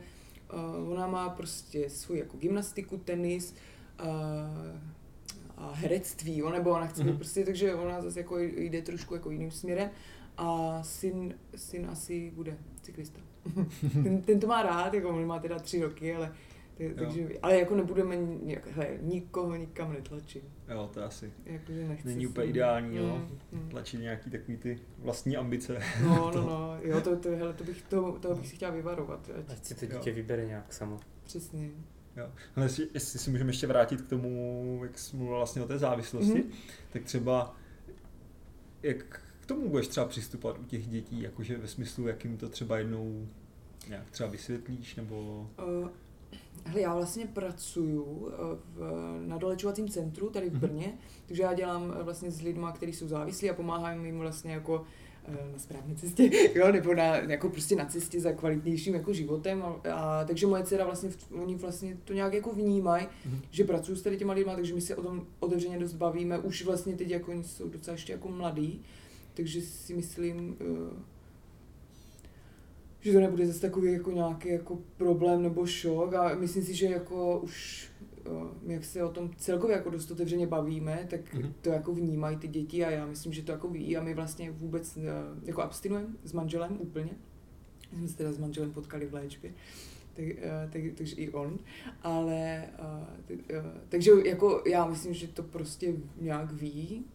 [0.54, 3.56] uh, ona má prostě svou jako gymnastiku, tenis
[4.04, 4.08] uh,
[5.58, 7.16] a herectví, jo, nebo ona chce mm-hmm.
[7.16, 9.90] prostě, takže ona zase jako jde trošku jako jiným směrem
[10.38, 13.20] a syn, syn asi bude cyklista.
[14.04, 16.34] ten, ten to má rád, jako on má teda tři roky, ale
[16.96, 20.44] takže, ale jako nebudeme nějak, hele, nikoho nikam netlačit.
[20.70, 23.70] Jo, to asi Jakože nechci není úplně ideální, jo, mm, mm.
[23.70, 25.80] tlačit nějaký takový ty vlastní ambice.
[26.04, 29.30] No, no, no, jo, to, to, hele, to bych, to, to bych si chtěla vyvarovat.
[29.40, 30.16] Ať, ať si to dítě jo.
[30.16, 31.00] vybere nějak samo.
[31.24, 31.70] Přesně.
[32.18, 32.30] Jo.
[32.56, 35.78] Ale jestli, jestli si můžeme ještě vrátit k tomu, jak jsi mluvil vlastně o té
[35.78, 36.54] závislosti, mm-hmm.
[36.94, 37.56] tak třeba
[38.84, 42.50] jak k tomu budeš třeba přistupovat u těch dětí, jakože ve smyslu, jak jim to
[42.50, 43.28] třeba jednou
[43.88, 45.50] nějak třeba vysvětlíš, nebo...
[45.82, 45.90] Uh,
[46.66, 48.82] Hele, já vlastně pracuju eh, v,
[49.28, 50.62] na dolečovacím centru tady v mhm.
[50.62, 51.24] Brně, mm-hmm.
[51.26, 54.86] takže já dělám eh, vlastně s lidmi, kteří jsou závislí a pomáhám jim vlastně jako
[55.26, 59.64] eh, na správné cestě, jo, nebo na, jako prostě na cestě za kvalitnějším jako životem.
[59.64, 63.40] A, a takže moje dcera vlastně, oni vlastně to nějak jako vnímají, mm-hmm.
[63.52, 66.40] že pracuji s tady těma lidma, takže my se o tom otevřeně dost bavíme.
[66.40, 68.82] Už vlastně teď jako oni jsou docela ještě jako mladí,
[69.34, 70.58] takže si myslím,
[73.00, 76.86] že to nebude zase takový jako nějaký jako problém nebo šok a myslím si, že
[76.86, 77.90] jako už
[78.62, 81.54] my jak se o tom celkově jako dost otevřeně bavíme, tak mm-hmm.
[81.62, 84.52] to jako vnímají ty děti a já myslím, že to jako ví a my vlastně
[84.52, 85.02] vůbec e,
[85.44, 87.12] jako abstinujeme s manželem úplně.
[87.92, 89.54] My jsme se teda s manželem potkali v léčbě,
[90.14, 91.60] tak, e, tak, takže i on,
[92.04, 92.70] ale
[93.26, 93.38] tak,
[93.90, 97.06] takže jako já myslím, že to prostě nějak ví,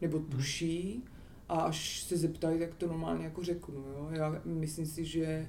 [0.00, 0.26] nebo mhm.
[0.26, 1.04] tuší,
[1.50, 3.74] a až se zeptají, tak to normálně jako řeknu.
[3.74, 4.08] Jo?
[4.10, 5.48] Já myslím si, že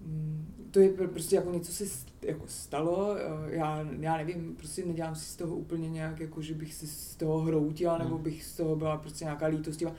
[0.00, 1.84] mm, to je prostě jako něco se
[2.22, 3.16] jako stalo,
[3.46, 7.16] já, já nevím, prostě nedělám si z toho úplně nějak, jako že bych se z
[7.16, 8.24] toho hroutila, nebo hmm.
[8.24, 9.94] bych z toho byla prostě nějaká lítostivá.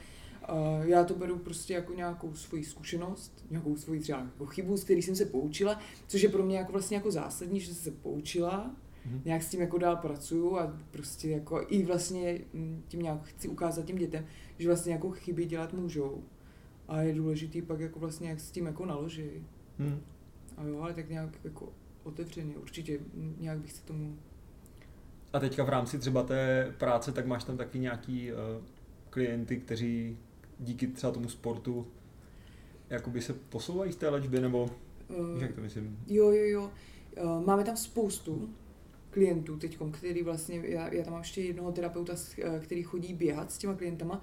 [0.82, 5.02] Já to beru prostě jako nějakou svoji zkušenost, nějakou svoji třeba jako chybu, z který
[5.02, 8.76] jsem se poučila, což je pro mě jako vlastně jako zásadní, že jsem se poučila,
[9.08, 9.22] mm-hmm.
[9.26, 13.48] nějak s tím jako dál pracuju a prostě jako i vlastně mm, tím nějak chci
[13.48, 14.26] ukázat těm dětem,
[14.58, 16.24] že vlastně jako chyby dělat můžou.
[16.88, 19.30] A je důležitý pak jako vlastně jak s tím jako naloží.
[19.80, 20.00] Hmm.
[20.58, 21.70] a jo, ale tak nějak jako
[22.04, 23.00] otevřeně, určitě
[23.39, 24.17] nějak bych se tomu...
[25.34, 28.38] A teďka v rámci třeba té práce, tak máš tam taky nějaký uh,
[29.10, 30.17] klienty, kteří
[30.60, 31.88] díky třeba tomu sportu
[32.89, 34.70] jakoby se posouvají z té léčby, nebo
[35.08, 36.00] uh, jak to myslím?
[36.08, 36.72] Jo, jo, jo.
[37.24, 38.50] Uh, máme tam spoustu
[39.17, 42.13] klientů teď, který vlastně, já, já tam mám ještě jednoho terapeuta,
[42.60, 44.21] který chodí běhat s těma klientama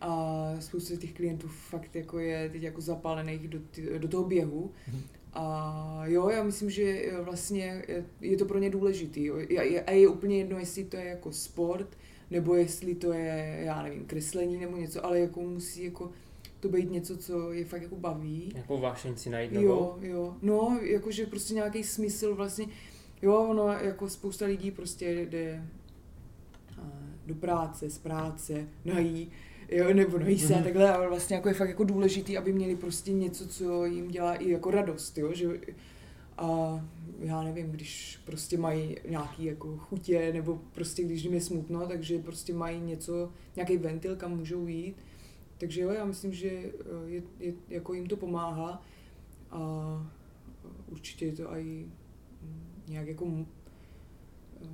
[0.00, 3.58] a spousta těch klientů fakt jako je teď jako zapálených do,
[3.98, 4.70] do toho běhu.
[4.90, 5.00] Mm-hmm.
[5.32, 7.84] A jo, já myslím, že vlastně
[8.20, 9.30] je to pro ně důležitý.
[9.86, 11.98] A je úplně jedno, jestli to je jako sport,
[12.30, 16.10] nebo jestli to je, já nevím, kreslení nebo něco, ale jako musí jako
[16.60, 18.52] to být něco, co je fakt jako baví.
[18.54, 19.52] Jako vášeň si najít?
[19.52, 20.36] Jo, jo.
[20.42, 22.66] No, jakože prostě nějaký smysl vlastně.
[23.22, 25.64] Jo, ono jako spousta lidí prostě jde
[27.26, 29.30] do práce, z práce, nají,
[29.68, 30.62] jo, nebo nají se mm-hmm.
[30.62, 34.34] takhle, ale vlastně jako je fakt jako důležitý, aby měli prostě něco, co jim dělá
[34.34, 35.60] i jako radost, jo, že
[36.38, 36.80] a
[37.20, 42.18] já nevím, když prostě mají nějaký jako chutě, nebo prostě když jim je smutno, takže
[42.18, 44.96] prostě mají něco, nějaký ventil, kam můžou jít.
[45.58, 46.72] Takže jo, já myslím, že eh,
[47.06, 48.82] je, je, jako jim to pomáhá
[49.50, 49.60] a
[50.88, 51.86] určitě je to i
[52.92, 53.26] nějak jako
[54.62, 54.66] eh,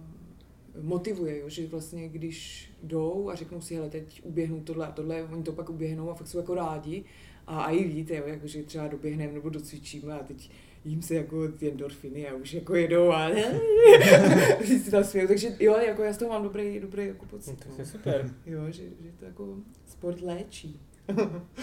[0.82, 5.22] motivuje, jo, že vlastně když jdou a řeknou si, hele, teď uběhnu tohle a tohle,
[5.22, 7.04] oni to pak uběhnou a fakt jsou jako rádi
[7.46, 10.50] a, a i víte, jo, jako, že třeba doběhneme nebo docvičíme a teď
[10.84, 13.30] jim se jako ty endorfiny a už jako jedou a
[14.64, 17.50] si tam smějou, takže jo, jako já z toho mám dobrý, dobrý jako pocit.
[17.50, 17.86] No, to je no.
[17.86, 18.34] super.
[18.46, 20.80] Jo, že, že to jako sport léčí.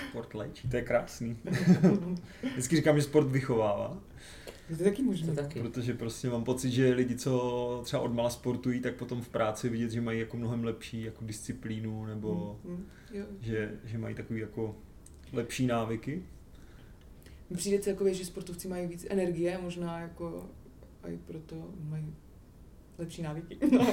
[0.10, 1.38] sport léčí, to je krásný.
[2.52, 3.98] Vždycky říkám, že sport vychovává.
[4.70, 5.28] Je to taky možné.
[5.28, 5.62] To taky.
[5.62, 9.92] Protože prostě mám pocit, že lidi, co třeba odmala sportují, tak potom v práci vidět,
[9.92, 13.26] že mají jako mnohem lepší jako disciplínu, nebo mm, mm, jo.
[13.40, 14.76] Že, že mají takový jako
[15.34, 16.24] lepší návyky.
[17.50, 20.50] Mně přijde celkově, že sportovci mají víc energie, možná jako
[21.04, 22.14] a i proto mají
[22.98, 23.58] lepší návyky.
[23.72, 23.88] No.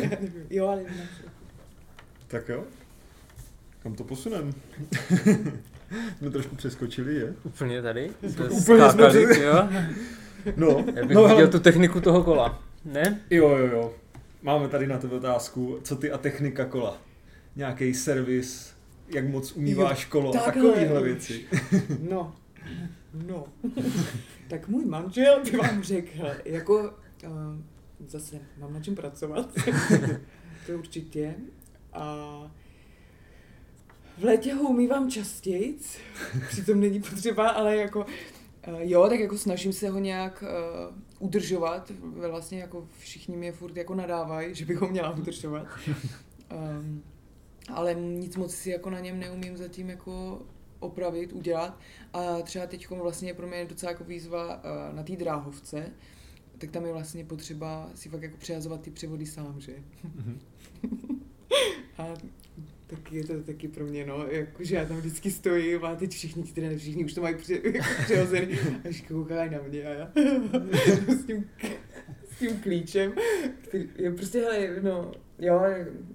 [0.50, 0.84] jo, ale
[2.26, 2.64] Tak jo.
[3.78, 4.52] Kam to posuneme?
[6.18, 7.34] jsme trošku přeskočili, je?
[7.44, 8.10] Úplně tady?
[8.36, 9.68] To Úplně skákali, jsme jo?
[10.56, 11.48] No, Já bych no, viděl ale...
[11.48, 13.20] tu techniku toho kola, ne?
[13.30, 13.94] Jo, jo, jo.
[14.42, 16.98] Máme tady na tebe otázku, co ty a technika kola?
[17.56, 18.74] Nějaký servis,
[19.08, 21.44] jak moc umýváš kolo a takovéhle věci.
[22.10, 22.36] no,
[23.26, 23.44] no.
[24.48, 26.80] tak můj manžel by vám řekl, jako
[27.26, 27.30] uh,
[28.06, 29.48] zase mám na čem pracovat,
[30.66, 31.34] to určitě.
[31.92, 32.26] A
[34.18, 35.78] v létě ho umývám častěji,
[36.48, 38.06] přitom není potřeba, ale jako
[38.68, 40.44] uh, jo, tak jako snažím se ho nějak
[40.88, 41.92] uh, udržovat.
[42.30, 45.66] Vlastně jako všichni mě furt jako nadávají, že bych ho měla udržovat.
[46.78, 47.02] Um,
[47.68, 50.42] ale nic moc si jako na něm neumím zatím jako
[50.80, 51.78] opravit, udělat.
[52.12, 55.92] A třeba teď vlastně je pro mě docela jako výzva uh, na té dráhovce,
[56.58, 59.74] tak tam je vlastně potřeba si fakt jako přehazovat ty převody sám, že?
[60.04, 60.40] Mhm.
[61.98, 62.14] a
[62.86, 66.42] tak je to taky pro mě, no, jakože já tam vždycky stojím a teď všichni
[66.42, 69.90] ti trenéři, všichni už to mají pře, jako přihozený a všichni koukají na mě a
[69.90, 70.12] já
[71.08, 71.44] s tím,
[72.34, 73.12] s tím klíčem,
[73.62, 75.62] který je prostě, hele, no, jo,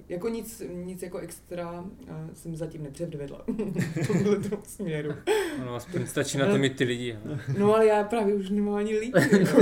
[0.10, 1.86] jako nic, nic jako extra
[2.34, 3.45] jsem zatím nepředvedla
[4.39, 5.13] v tom směru.
[5.65, 7.17] No, aspoň stačí na to mít ty lidi.
[7.25, 7.39] Ale.
[7.58, 9.13] No ale já právě už nemám ani lidi.
[9.39, 9.62] Jako,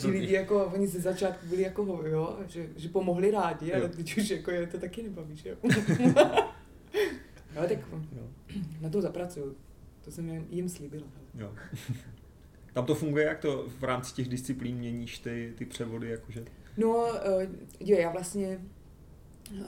[0.00, 4.18] ti lidi jako, oni ze začátku byli jako, jo, že, že pomohli rádi, ale teď
[4.18, 5.56] už jako je to taky nebaví, že jo.
[7.56, 8.28] ale tak jo.
[8.80, 9.56] na to zapracuju.
[10.04, 11.06] To jsem jim slíbila.
[11.34, 11.52] Jo.
[12.76, 16.44] Tam to funguje, jak to v rámci těch disciplín měníš ty, ty převody, jakože?
[16.76, 17.42] No, uh,
[17.80, 18.60] jo, já vlastně,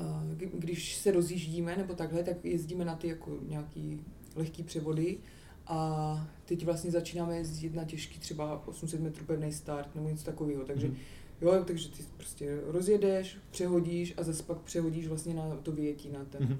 [0.01, 4.01] uh, když se rozjíždíme nebo takhle, tak jezdíme na ty jako nějaký
[4.37, 5.19] lehký převody
[5.67, 10.65] a teď vlastně začínáme jezdit na těžký třeba 800 metrů pevný start nebo něco takového,
[10.65, 10.97] takže mm.
[11.41, 16.25] Jo, takže ty prostě rozjedeš, přehodíš a zase pak přehodíš vlastně na to vyjetí, na
[16.25, 16.59] ten, mm.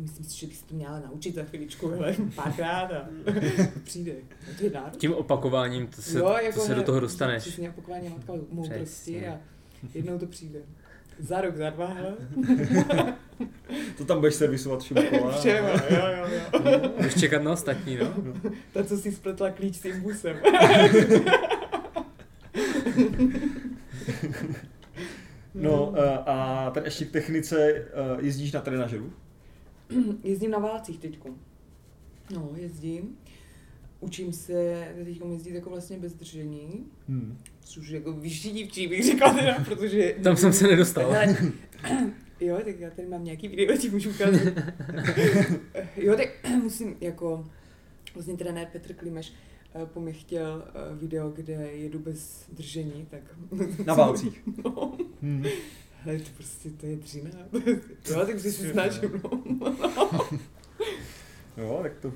[0.00, 3.08] Myslím si, že bys to měla naučit za chviličku, ale párkrát a
[3.84, 4.12] přijde.
[4.48, 4.98] No to je náročné.
[4.98, 7.42] Tím opakováním to se, jo, jako to se ne, do toho dostaneš.
[7.42, 9.38] Přesně opakování matka moudrosti a
[9.94, 10.58] jednou to přijde.
[11.18, 11.96] Za rok, za dva,
[13.98, 15.32] To tam budeš servisovat všem kola.
[15.38, 16.26] Všem, jo, jo,
[16.64, 16.88] jo.
[16.96, 18.14] Budeš čekat na ostatní, no?
[18.72, 20.36] Ta, co si spletla klíč s tím busem.
[25.54, 27.84] No eh, a tady ještě k technice eh,
[28.20, 29.12] jezdíš na trenažeru?
[30.24, 31.28] Jezdím na válcích teďko.
[32.34, 33.16] No, jezdím.
[34.00, 37.38] Učím se teď jezdit jako vlastně bez držení, hmm.
[37.60, 40.16] což jako vyšší dívčí bych řekla teda, protože...
[40.22, 41.14] Tam jsem se nedostal.
[42.40, 44.42] jo, tak já tady mám nějaký video, ti můžu ukázat.
[45.96, 46.28] jo, tak
[46.62, 47.46] musím jako
[48.14, 49.32] vlastně trenér Petr Klimeš
[49.84, 53.22] po mě chtěl video, kde jedu bez držení, tak...
[53.86, 54.42] Na válcích.
[54.64, 54.98] no.
[55.22, 55.44] Hmm.
[56.04, 57.30] Ale to prostě, to je dřina.
[58.10, 59.42] jo, tak si snažím, no.
[61.56, 62.12] jo, tak to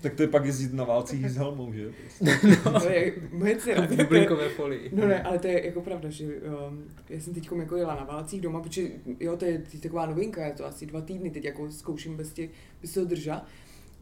[0.00, 1.92] tak to je pak jezdit na válcích s helmou, že?
[2.00, 2.56] Prostě.
[2.72, 3.86] No, je, moje dcera.
[3.86, 4.90] V bublinkové folii.
[4.92, 8.04] No ne, ale to je jako pravda, že um, já jsem teď jako jela na
[8.04, 8.82] válcích doma, protože
[9.20, 12.32] jo, to je teď taková novinka, je to asi dva týdny, teď jako zkouším bez,
[12.32, 12.48] tě,
[12.82, 13.46] bez toho drža.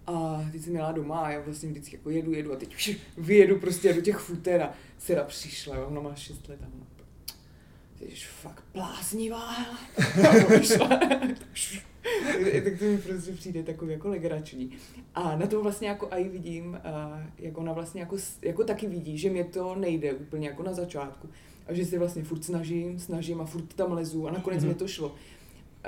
[0.07, 2.97] A teď jsem jela doma a já vlastně vždycky jako jedu, jedu a teď už
[3.19, 6.87] vyjedu prostě do těch futer a dcera přišla, jo, ona má 6 let a ona
[8.01, 9.55] jsi fakt bláznivá.
[12.65, 14.71] tak to mi prostě přijde takový jako legrační.
[15.15, 16.81] A na to vlastně jako aj vidím,
[17.39, 21.29] jak ona vlastně jako, jako taky vidí, že mě to nejde úplně jako na začátku.
[21.67, 24.69] A že se vlastně furt snažím, snažím a furt tam lezu a nakonec mm-hmm.
[24.69, 25.15] mi to šlo.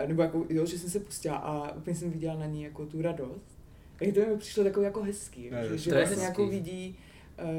[0.06, 3.02] Nebo jako, jo, že jsem se pustila a úplně jsem viděla na ní jako tu
[3.02, 3.58] radost.
[4.00, 6.24] A to mi přišlo takový jako hezký, ne, že, že vlastně hezký.
[6.24, 6.98] jako vidí,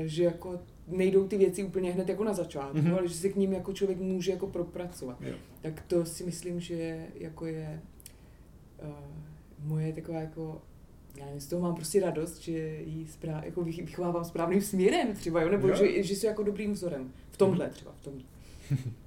[0.05, 2.98] že jako nejdou ty věci úplně hned jako na začátku, mm-hmm.
[2.98, 5.22] ale že se k ním jako člověk může jako propracovat.
[5.22, 5.36] Jo.
[5.62, 7.82] Tak to si myslím, že jako je
[8.84, 8.89] uh,
[9.63, 10.62] moje taková jako
[11.17, 15.41] já nevím, z toho mám prostě radost, že ji správ, jako vychovávám správným směrem třeba,
[15.41, 15.50] jo?
[15.50, 15.76] nebo jo.
[15.76, 17.12] Že, že jsi jako dobrým vzorem.
[17.32, 17.72] V tomhle mm.
[17.72, 18.24] třeba, v tomhle.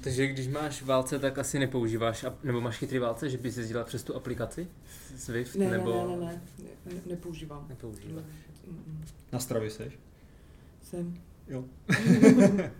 [0.00, 4.02] Takže když máš válce, tak asi nepoužíváš, nebo máš chytrý válce, že bys jezdila přes
[4.02, 4.66] tu aplikaci
[5.16, 5.54] Swift?
[5.56, 6.06] Ne, nebo...
[6.08, 7.66] ne, ne, ne, ne, ne nepoužívám.
[7.68, 8.24] Nepoužíváš.
[9.32, 9.98] Na stravě seš?
[10.82, 11.14] Jsem.
[11.48, 11.64] Jo.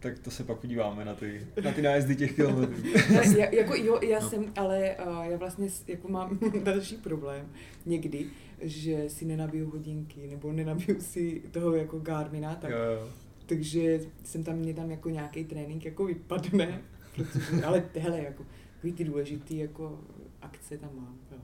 [0.00, 2.82] tak to se pak podíváme na ty, na ty nájezdy těch kilometrů.
[3.38, 4.30] já, jako jo, já no.
[4.30, 7.48] jsem, ale uh, já vlastně jako mám další problém
[7.86, 8.26] někdy,
[8.60, 13.08] že si nenabiju hodinky, nebo nenabiju si toho jako Garmina, tak, jo, jo.
[13.52, 16.80] Takže jsem tam, mě tam jako nějaký trénink jako vypadne,
[17.14, 18.46] protože, ale hele, jako
[18.96, 20.00] ty důležitý jako
[20.42, 21.16] akce tam mám.
[21.32, 21.38] Jo.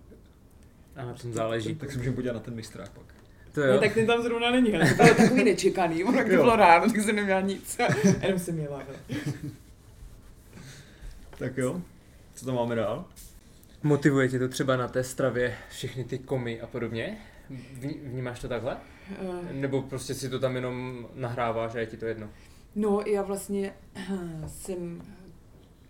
[0.96, 1.74] A na tom záleží.
[1.74, 3.14] Tak se můžeme podívat na ten mistrák pak.
[3.52, 3.72] To jo.
[3.72, 6.92] No, tak ten tam zrovna není, ale to bylo takový nečekaný, ono to bylo ráno,
[6.92, 7.78] tak jsem neměla nic.
[8.22, 8.82] Jenom jsem měla.
[11.38, 11.82] tak jo,
[12.34, 13.04] co tam máme dál?
[13.82, 17.18] Motivuje tě to třeba na té stravě všechny ty komy a podobně?
[18.02, 18.76] Vnímáš to takhle?
[19.22, 22.28] Uh, Nebo prostě si to tam jenom nahráváš a je ti to jedno?
[22.74, 23.74] No, já vlastně
[24.46, 25.02] jsem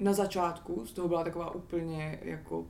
[0.01, 2.67] na začátku z toho byla taková úplně jako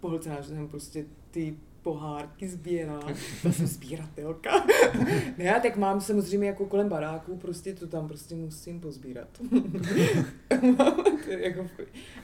[0.00, 3.10] pohlcená, že jsem prostě ty pohárky sbírala.
[3.44, 4.66] Já jsem sbíratelka.
[5.38, 9.28] ne, já tak mám samozřejmě jako kolem baráků, prostě to tam prostě musím pozbírat.
[11.28, 11.66] jako,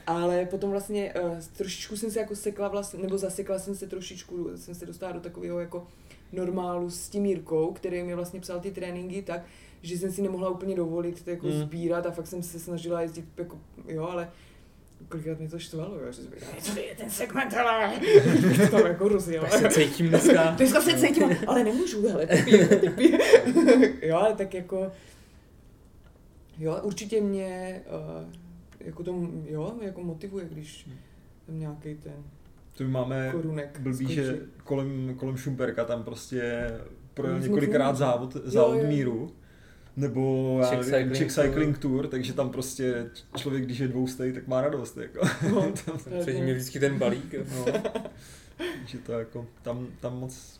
[0.07, 4.49] ale potom vlastně uh, trošičku jsem se jako sekla vlastně, nebo zasekla jsem se trošičku,
[4.55, 5.87] jsem se dostala do takového jako
[6.31, 9.41] normálu s tím Jirkou, který mi vlastně psal ty tréninky tak,
[9.81, 11.53] že jsem si nemohla úplně dovolit to jako mm.
[11.53, 14.31] sbírat a fakt jsem se snažila jezdit jako, jo, ale
[15.09, 17.93] kolikrát mě to štvalo, jo, že jsem to je ten segment, ale
[18.69, 19.45] to jako rozjel.
[19.51, 20.51] Tak se cítím dneska.
[20.57, 22.27] Dneska se cítím, ale nemůžu, hele,
[24.01, 24.91] jo, ale tak jako,
[26.57, 27.81] jo, určitě mě,
[28.19, 28.33] uh,
[28.79, 30.89] jako to, jo, jako motivuje, když
[31.45, 32.23] tam nějaký ten
[32.77, 34.15] to my máme korunek blbý, skočí.
[34.15, 36.71] že kolem, kolem Šumperka tam prostě
[37.13, 38.87] projel několikrát závod, závod jo, jo.
[38.87, 39.31] míru
[39.97, 41.91] nebo Czech, Cycling, Czech Cycling Tour.
[41.91, 44.97] Tour, takže tam prostě člověk, když je dvoustej, tak má radost.
[44.97, 45.19] Jako.
[45.51, 45.71] No,
[46.21, 47.35] Před ním je vždycky ten balík.
[47.55, 47.65] No.
[48.57, 50.59] takže to jako, tam, tam moc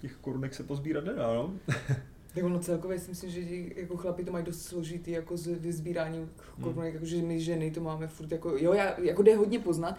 [0.00, 1.52] těch korunek se pozbírat nedá, no.
[2.34, 3.40] Tak ono celkově si myslím, že
[3.76, 6.94] jako chlapi to mají dost složitý jako s vyzbíráním korunek, hmm.
[6.94, 9.98] jakože my ženy to máme furt jako, jo, já, jako jde hodně poznat,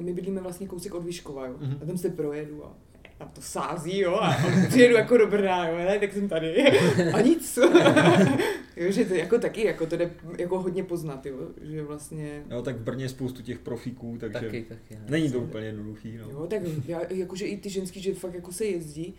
[0.00, 1.78] my bydlíme vlastně kousek od Výškova, jo, mm-hmm.
[1.82, 2.74] a tam se projedu a
[3.20, 4.36] a to sází, jo, a
[4.68, 6.78] přijedu jako do Brna, jo, ne, tak jsem tady.
[7.14, 7.58] A nic.
[8.76, 12.42] jo, že to jako taky, jako to jde jako hodně poznat, jo, že vlastně...
[12.50, 15.66] Jo, tak v Brně je spoustu těch profíků, takže taky, taky, ne, není to úplně
[15.66, 16.30] jednoduchý, no.
[16.30, 19.14] Jo, tak já, jakože i ty ženský, že fakt jako se jezdí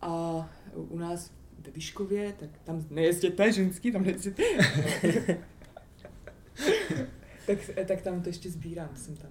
[0.00, 4.42] a u nás ve Výškově, tak tam nejezděte ženský, tam nejezděte.
[7.46, 9.30] tak, tak tam to ještě sbírám, jsem tam.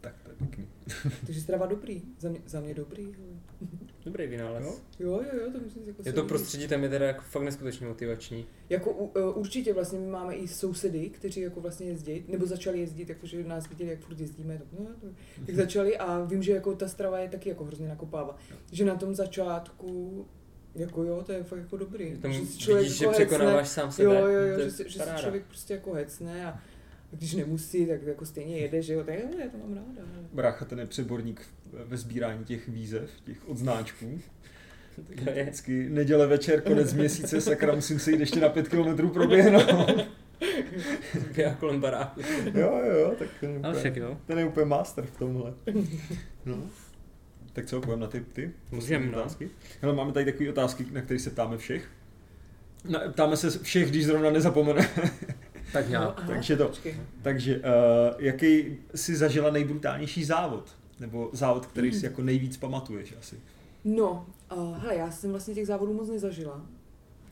[0.00, 0.75] Tak to je pěkný.
[1.26, 3.12] Takže strava dobrý, za mě, za mě dobrý.
[4.04, 4.64] Dobrý vynález.
[4.64, 7.42] Jo, jo, jo, jo to myslím jako Je to prostředí tam je teda jako fakt
[7.42, 8.46] neskutečně motivační.
[8.68, 13.08] Jako uh, určitě vlastně my máme i sousedy, kteří jako vlastně jezdí, nebo začali jezdit,
[13.08, 15.10] jakože nás viděli, jak furt jezdíme, tak, no, tak,
[15.46, 18.36] tak začali a vím, že jako ta strava je taky jako hrozně nakopává.
[18.72, 20.26] Že na tom začátku
[20.74, 22.18] jako jo, to je fakt jako dobrý.
[22.18, 24.04] Tam že člověk vidíš, jako že překonáváš sám sebe.
[24.04, 26.60] Jo, jo, jo, že, že, že se člověk prostě jako hecne a
[27.18, 30.08] když nemusí, tak jako stejně jede, že jo, tak jo, já to mám ráda.
[30.32, 31.42] Brácha ten je přeborník
[31.84, 34.20] ve sbírání těch výzev, těch odznáčků.
[35.08, 39.90] Vždycky neděle večer, konec měsíce, sakra, musím se jít ještě na pět kilometrů proběhnout.
[41.36, 42.20] Já kolem baráku.
[42.54, 44.18] Jo, jo, tak ten je, úplně, jo.
[44.26, 45.54] ten je úplně master v tomhle.
[46.44, 46.56] No.
[47.52, 49.18] Tak co, půjdeme na ty, ty Můžeme, no.
[49.18, 49.50] otázky?
[49.80, 51.88] Hele, máme tady takové otázky, na které se ptáme všech.
[52.88, 54.88] Na, ptáme se všech, když zrovna nezapomene.
[55.72, 56.22] Tak nějak.
[56.22, 56.72] No, takže to.
[57.22, 57.62] Takže, uh,
[58.18, 60.76] jaký si zažila nejbrutálnější závod?
[61.00, 63.36] Nebo závod, který si jako nejvíc pamatuješ asi?
[63.84, 64.26] No,
[64.56, 66.66] uh, hele, já jsem vlastně těch závodů moc nezažila.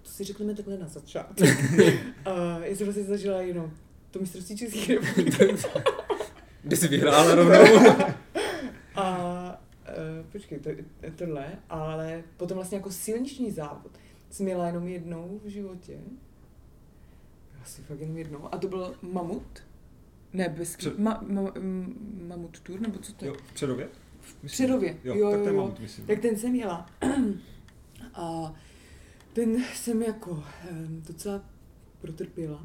[0.03, 1.43] To si řekneme takhle na začátku.
[1.45, 3.71] uh, já jsem vlastně zažila jenom
[4.11, 5.55] to mistrovství Českých republiky.
[6.63, 7.89] Kde jsi vyhrála rovnou.
[8.95, 10.71] a uh, počkej, to,
[11.17, 13.91] tohle, ale potom vlastně jako silniční závod
[14.31, 15.99] jsem měla jenom jednou v životě.
[17.65, 18.55] Asi fakt jenom jednou.
[18.55, 19.63] A to byl mamut.
[20.33, 20.99] Ne, bez Před...
[20.99, 21.53] ma, ma,
[22.27, 23.29] mamut tour, nebo co to je?
[23.29, 23.89] Jo, v Předově?
[24.21, 25.61] V Předově, jo, jo, tak jo, ten jo.
[25.61, 26.07] mamut, myslím.
[26.07, 26.87] Tak ten jsem jela.
[28.15, 28.55] A
[29.33, 30.45] ten jsem jako
[31.09, 31.45] docela
[32.01, 32.65] protrpěla.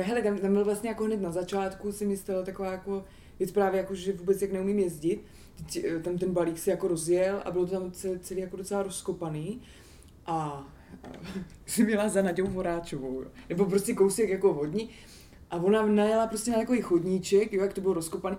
[0.00, 3.04] Hele, tam, tam byl vlastně jako hned na začátku, si myslela taková jako
[3.38, 5.24] věc právě jako, že vůbec jak neumím jezdit.
[5.56, 8.56] Teď, eh, tam ten balík se jako rozjel a bylo to tam celý, celý jako
[8.56, 9.62] docela rozkopaný.
[10.26, 10.68] A
[11.66, 13.28] jsem měla za Nadějou Voráčovou, jo.
[13.48, 14.90] nebo prostě kousek jako vodní.
[15.50, 18.36] A ona najela prostě na takový chodníček, jo, jak to bylo rozkopaný.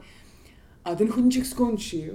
[0.86, 2.14] A ten chodníček skončil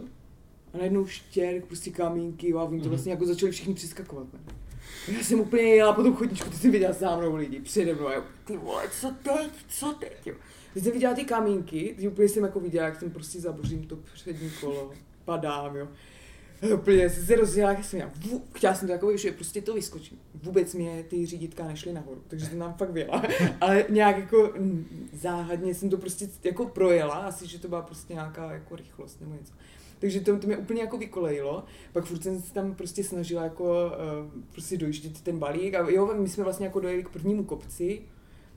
[0.74, 4.26] a najednou štěrk, prostě kamínky, jo, a oni to vlastně jako začali všichni přeskakovat.
[4.32, 4.40] Ne?
[5.08, 8.10] Já jsem úplně jela po tom chodníčku, ty jsem viděla za mnou lidi přede mnou,
[8.10, 10.34] jo, ty vole, co teď, co teď, jo.
[10.72, 13.96] Když jsem viděla ty kamínky, ty úplně jsem jako viděla, jak jsem prostě zabořím to
[13.96, 14.92] přední kolo,
[15.24, 15.88] padám, jo.
[16.74, 18.10] Úplně jsem se rozjela, jsem já,
[18.52, 20.18] chtěla jsem to jako, že prostě to vyskočím.
[20.42, 23.22] Vůbec mě ty říditka nešly nahoru, takže jsem tam fakt vyjela.
[23.60, 24.52] Ale nějak jako
[25.12, 29.32] záhadně jsem to prostě jako projela, asi, že to byla prostě nějaká jako rychlost nebo
[29.32, 29.52] něco.
[29.98, 31.64] Takže to, to mě úplně jako vykolejilo.
[31.92, 36.14] Pak furt jsem se tam prostě snažila jako uh, prostě dojíždět ten balík a jo,
[36.14, 38.02] my jsme vlastně jako dojeli k prvnímu kopci,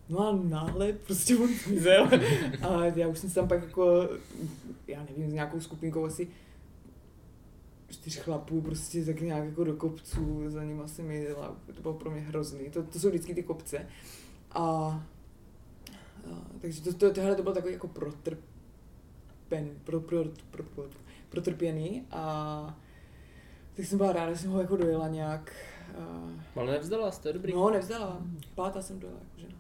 [0.10, 2.10] No a náhle prostě on zmizel.
[2.62, 4.10] A já už jsem se tam pak jako,
[4.88, 6.28] já nevím, s nějakou skupinkou asi
[7.90, 12.12] čtyř chlapů prostě tak nějak jako do kopců, za nima jsem jela, to bylo pro
[12.12, 13.88] mě hrozný, to, to jsou vždycky ty kopce.
[14.52, 15.04] A, a
[16.62, 18.40] takže to, to, tohle to bylo takový jako protrpen,
[19.84, 20.86] pro, pro, pro, pro,
[21.30, 22.78] protrpěný a
[23.76, 25.54] tak jsem byla ráda, že jsem ho jako dojela nějak.
[25.98, 26.30] A...
[26.60, 27.54] Ale nevzdala, to je dobrý.
[27.54, 28.22] No, nevzdala.
[28.56, 29.60] Pátá jsem dojela jako žena.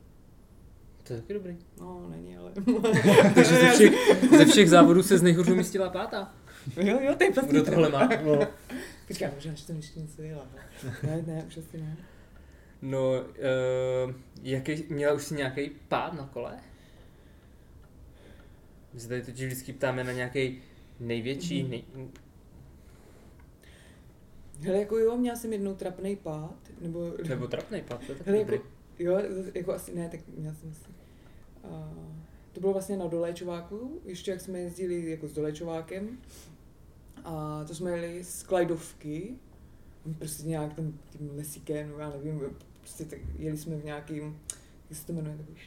[1.04, 1.58] To je taky dobrý.
[1.80, 2.52] No, není, ale...
[3.36, 3.94] Takže ze všech,
[4.38, 6.34] ze všech závodů se z nejhůř umístila pátá.
[6.78, 8.10] Jo, jo, to je Kdo tohle má?
[8.26, 8.48] No.
[9.08, 10.48] Počkej, možná, že to ještě něco dělá.
[11.04, 11.98] Ne, ne, už asi ne.
[12.82, 16.60] No, uh, jaký, měla už si nějaký pád na kole?
[18.93, 20.62] My se tady totiž vždycky ptáme na nějaký
[21.00, 21.69] největší, mm.
[21.69, 21.84] nej...
[24.62, 27.13] Hele, jako jo, měla jsem jednou trapný pád, nebo...
[27.30, 28.63] Nebo trapný pád, to je Hele, jako,
[29.00, 29.22] jo,
[29.54, 30.86] jako asi ne, tak měla jsem asi...
[31.63, 32.18] Uh,
[32.53, 36.17] to bylo vlastně na doléčováku, ještě jak jsme jezdili jako s doléčovákem.
[37.23, 39.35] A to jsme jeli z Klajdovky,
[40.17, 42.41] prostě nějak tam tím lesíkem, já nevím,
[42.79, 44.39] prostě tak jeli jsme v nějakým,
[44.89, 45.57] jak se to jmenuje, takový...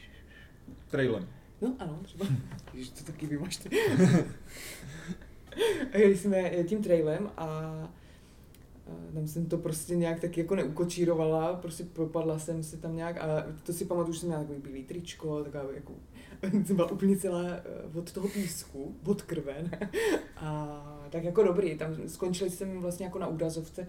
[0.87, 1.27] Trailem.
[1.61, 2.25] No ano, třeba.
[2.73, 3.69] Ježiš, to taky vymažte.
[5.93, 7.73] a jeli jsme tím trailem a
[9.13, 13.45] tam jsem to prostě nějak tak jako neukočírovala, prostě propadla jsem se tam nějak a
[13.63, 15.93] to si pamatuju, že jsem měla takový bílý tričko, taková jako,
[16.65, 17.61] jsem byla úplně celá eh,
[17.93, 19.89] od toho písku, od krve, ne?
[20.37, 23.87] a tak jako dobrý, tam skončili jsem vlastně jako na úrazovce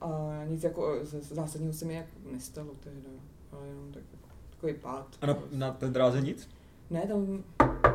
[0.00, 3.08] a nic jako zásadního se mi jako nestalo tehdy,
[3.52, 4.02] ale jenom tak,
[4.50, 5.06] takový pád.
[5.20, 6.48] A na, na té dráze nic?
[6.90, 7.44] Ne, tam...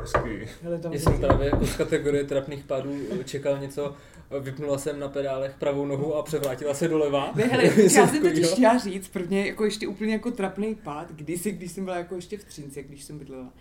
[0.02, 0.50] Hezky.
[0.64, 2.94] Hele, tam Já jsem právě jako z kategorie trapných pádů
[3.26, 3.96] čekal něco,
[4.40, 7.32] vypnula jsem na pedálech pravou nohu a převrátila se doleva.
[7.36, 11.52] Ne, hele, já jsem totiž chtěla říct, prvně jako ještě úplně jako trapný pád, kdysi,
[11.52, 13.54] když jsem byla jako ještě v Třinci, když jsem bydlela.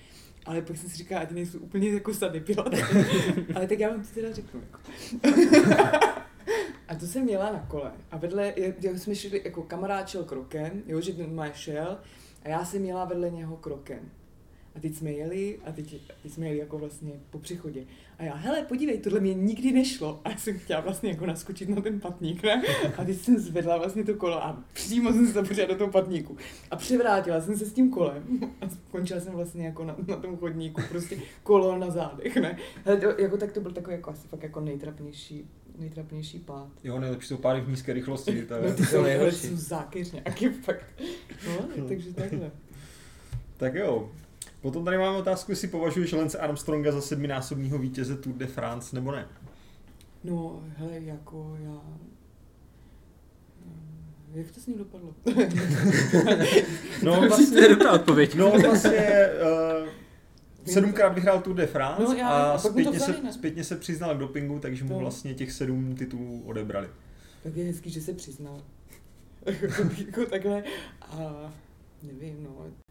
[0.46, 2.74] Ale pak jsem si říkala, ať nejsou úplně jako sady pilot.
[3.54, 4.60] Ale tak já vám to teda řeknu.
[4.60, 4.80] Jako.
[6.88, 7.92] a to jsem měla na kole.
[8.10, 11.98] A vedle, jak jsme šli, jako kamarád šel krokem, jo, že ten má šel,
[12.42, 14.10] a já jsem měla vedle něho krokem.
[14.76, 17.84] A teď jsme jeli a teď, teď jsme jeli jako vlastně po přechodě.
[18.18, 20.20] A já, hele, podívej, tohle mě nikdy nešlo.
[20.24, 22.62] A já jsem chtěla vlastně jako naskočit na ten patník, ne?
[22.98, 26.36] A teď jsem zvedla vlastně to kolo a přímo jsem se zapořila do toho patníku.
[26.70, 28.22] A převrátila jsem se s tím kolem
[28.60, 32.58] a skončila jsem vlastně jako na, na tom chodníku, prostě kolo na zádech, ne?
[32.84, 35.48] Hele, to, jako tak to byl takový jako asi fakt jako nejtrapnější
[35.78, 36.68] nejtrapnější pád.
[36.84, 38.42] Jo, nejlepší jsou pády v nízké rychlosti.
[38.42, 39.36] To je no, ty jsou nejhorší.
[39.46, 40.84] jsou zákeř nějaký fakt.
[41.46, 42.50] No, no, takže takhle.
[43.56, 44.10] Tak jo,
[44.60, 49.12] Potom tady máme otázku, jestli považuješ Lance Armstronga za sedminásobního vítěze Tour de France nebo
[49.12, 49.26] ne?
[50.24, 51.80] No, hele, jako já...
[54.34, 55.14] Jak to s ním dopadlo?
[57.02, 58.34] no, vlastně, to je dobrá odpověď.
[58.34, 59.28] No, vlastně...
[59.82, 59.88] Uh,
[60.72, 64.14] sedmkrát vyhrál Tour de France no, já, a, a zpětně, vzali, se, zpětně se přiznal
[64.14, 64.98] k dopingu, takže mu no.
[64.98, 66.88] vlastně těch sedm titulů odebrali.
[67.42, 68.62] Tak je hezký, že se přiznal.
[70.06, 70.64] jako takhle.
[71.00, 71.52] A
[72.02, 72.85] nevím, no.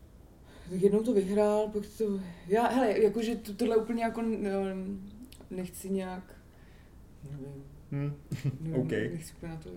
[0.70, 2.20] Tak jednou to vyhrál, pak to...
[2.47, 4.24] Já, hele, jakože to, tohle úplně jako
[5.49, 6.24] nechci nějak...
[7.32, 7.63] Nevím.
[7.91, 8.13] Hmm.
[8.59, 9.09] nevím okay.
[9.09, 9.70] Nechci úplně na to...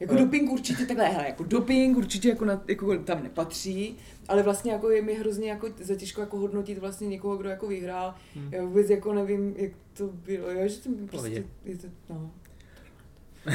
[0.00, 0.20] Jako no.
[0.20, 3.96] doping určitě takhle, hele, jako doping určitě jako, na, jako tam nepatří,
[4.28, 8.14] ale vlastně jako je mi hrozně jako zatěžko jako hodnotit vlastně někoho, kdo jako vyhrál.
[8.34, 8.48] Hmm.
[8.52, 12.30] Já vůbec jako nevím, jak to bylo, jo, že to prostě, je to, no.
[13.46, 13.52] Uh,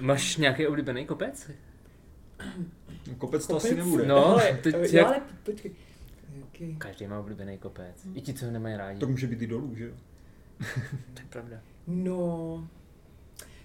[0.00, 1.50] máš nějaký oblíbený kopec?
[3.18, 3.64] Kopec to kopec?
[3.64, 4.06] asi nebude.
[4.06, 5.06] No, ale, teď ale, jak...
[5.06, 5.72] ale počkej.
[6.42, 6.74] Okay.
[6.78, 8.06] Každý má oblíbený kopec.
[8.14, 9.00] I ti, co nemají rádi.
[9.00, 9.94] To může být i dolů, že jo?
[11.14, 11.60] to je pravda.
[11.86, 12.68] No,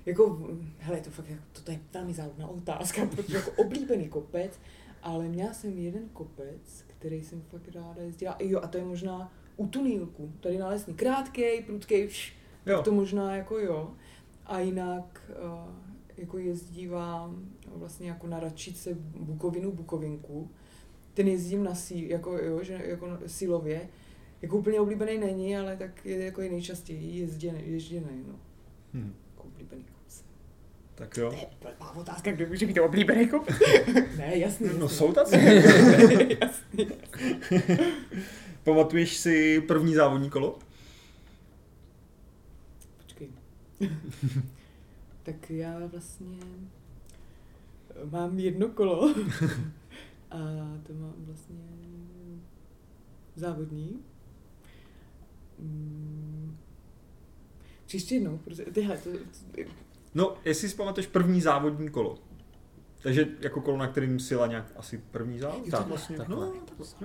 [0.06, 0.50] jako,
[0.80, 4.60] hele, to fakt, jako, to je velmi záhodná otázka, protože jako oblíbený kopec,
[5.04, 8.38] ale měla jsem jeden kopec, který jsem fakt ráda jezdila.
[8.40, 10.94] Jo, a to je možná u Tunílku, tady na lesní.
[10.94, 12.34] Krátkej, prudkej, vš,
[12.66, 12.82] jo.
[12.84, 13.94] to možná jako jo.
[14.46, 15.85] A jinak uh,
[16.18, 17.46] jako jezdívám
[17.76, 20.52] vlastně jako na Račice Bukovinu, Bukovinku.
[21.14, 23.90] Ten jezdím na sí, jako, jo, že, jako silově.
[24.42, 28.40] Jako úplně oblíbený není, ale tak je jako je nejčastěji jezděný, ježděný, no.
[28.94, 29.16] Hmm.
[29.32, 30.24] Jako oblíbený kopce.
[30.96, 31.30] Tak jo.
[31.30, 33.54] To je blbá otázka, kdo může být oblíbený kopce.
[34.18, 34.70] ne, jasný.
[34.80, 35.36] No jsou tací.
[36.42, 36.88] jasný.
[38.64, 40.60] Pamatuješ si první závodní kolo?
[45.26, 46.38] Tak já vlastně
[48.12, 49.10] mám jedno kolo
[50.32, 50.38] a
[50.88, 51.56] to mám vlastně
[53.36, 54.00] závodní.
[55.60, 56.58] Mm.
[57.86, 59.62] Příště jednou, protože tyhle, to, to,
[60.16, 62.18] No, jestli si pamatuješ první závodní kolo.
[63.06, 65.70] Takže jako kolo, na kterým jela nějak asi první závod?
[65.70, 66.18] Tak, vlastně.
[66.18, 67.02] Tak, no, tak,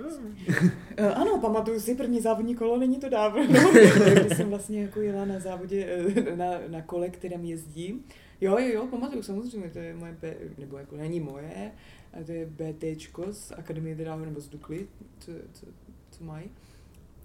[0.99, 3.47] uh, ano, pamatuju si první závodní kolo, není to dávno.
[4.25, 8.03] Když jsem vlastně jako jela na závodě, eh, na, na kole, kterém jezdím.
[8.41, 11.71] Jo, jo, jo, pamatuju samozřejmě, to je moje, B, nebo jako není moje,
[12.13, 14.87] a to je BTčko z Akademie Dráhu nebo z Dukly,
[15.19, 15.65] co, co,
[16.11, 16.49] co mají.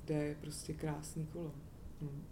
[0.05, 1.53] To je prostě krásný kolo.
[2.03, 2.23] Hm.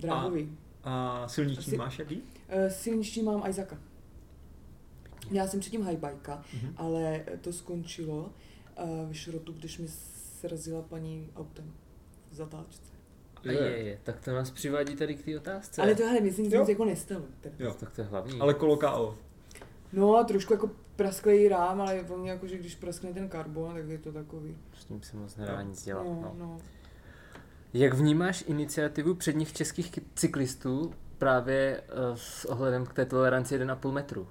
[0.00, 0.58] Dráhový.
[0.84, 2.16] A, a silniční máš jaký?
[2.16, 2.22] Uh,
[2.68, 3.91] silniční mám Isaaca.
[5.30, 6.72] Já jsem předtím highbajka, mm-hmm.
[6.76, 8.32] ale to skončilo
[8.82, 11.72] uh, v šrotu, když mi srazila paní autem
[12.30, 12.92] v zatáčce.
[13.44, 15.82] Je, je, je, tak to nás přivádí tady k té otázce.
[15.82, 17.24] Ale to hele, myslím, že nic jako nestalo.
[17.40, 17.52] Tak.
[17.58, 18.40] Jo, tak to je hlavní.
[18.40, 19.18] Ale kolo KO.
[19.92, 23.88] No, trošku jako prasklý rám, ale je mě jako, že když praskne ten karbon, tak
[23.88, 24.56] je to takový.
[24.80, 26.04] S tím se moc nedá nic dělat.
[26.04, 26.34] No, no.
[26.38, 26.58] No.
[27.74, 34.28] Jak vnímáš iniciativu předních českých cyklistů právě uh, s ohledem k té toleranci 1,5 metru?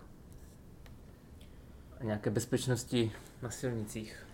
[2.02, 4.26] A nějaké bezpečnosti na silnicích?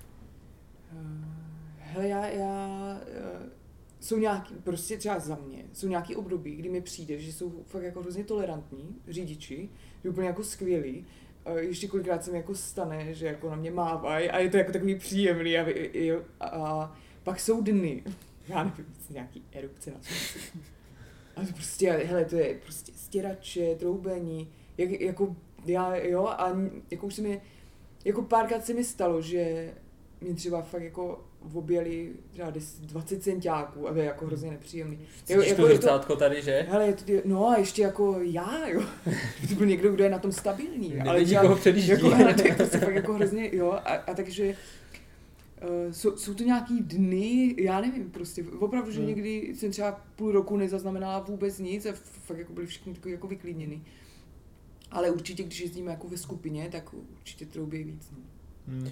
[1.77, 2.67] Hele, já, já
[3.01, 3.49] uh,
[3.99, 7.83] jsou nějaký, prostě třeba za mě, jsou nějaký období, kdy mi přijde, že jsou fakt
[7.83, 9.69] jako hrozně tolerantní řidiči,
[10.03, 11.05] že úplně jako skvělí,
[11.55, 14.71] ještě kolikrát se mi jako stane, že jako na mě mávají a je to jako
[14.71, 15.65] takový příjemný a,
[16.39, 18.03] a, a pak jsou dny,
[18.47, 19.97] já nevím, nějaký erupce na
[21.35, 26.57] A to prostě, hele, to je prostě stěrače, troubení, jak, jako já, jo, a
[26.91, 27.41] jako už se mi,
[28.05, 29.73] jako párkrát se mi stalo, že
[30.21, 31.23] mě třeba fakt jako
[31.53, 34.99] objeli třeba 20 centiáků a to je jako hrozně nepříjemný.
[35.29, 36.67] Jako, jako je to, tady, že?
[36.69, 38.81] Hele, je to, no a ještě jako já, jo.
[39.49, 40.93] to byl někdo, kdo je na tom stabilní.
[40.95, 41.91] Ne, ale nikoho předjíždí.
[41.91, 43.71] Jako, hele, to je prostě fakt jako hrozně, jo.
[43.71, 44.55] A, a takže
[45.85, 49.07] Uh, jsou, jsou to nějaký dny, já nevím, prostě opravdu, že hmm.
[49.07, 51.93] někdy jsem třeba půl roku nezaznamenala vůbec nic a
[52.25, 53.83] fakt jako byli všichni takový jako vyklidněni.
[54.91, 58.11] Ale určitě, když jezdíme jako ve skupině, tak určitě troubí víc.
[58.11, 58.17] No.
[58.67, 58.89] Hmm.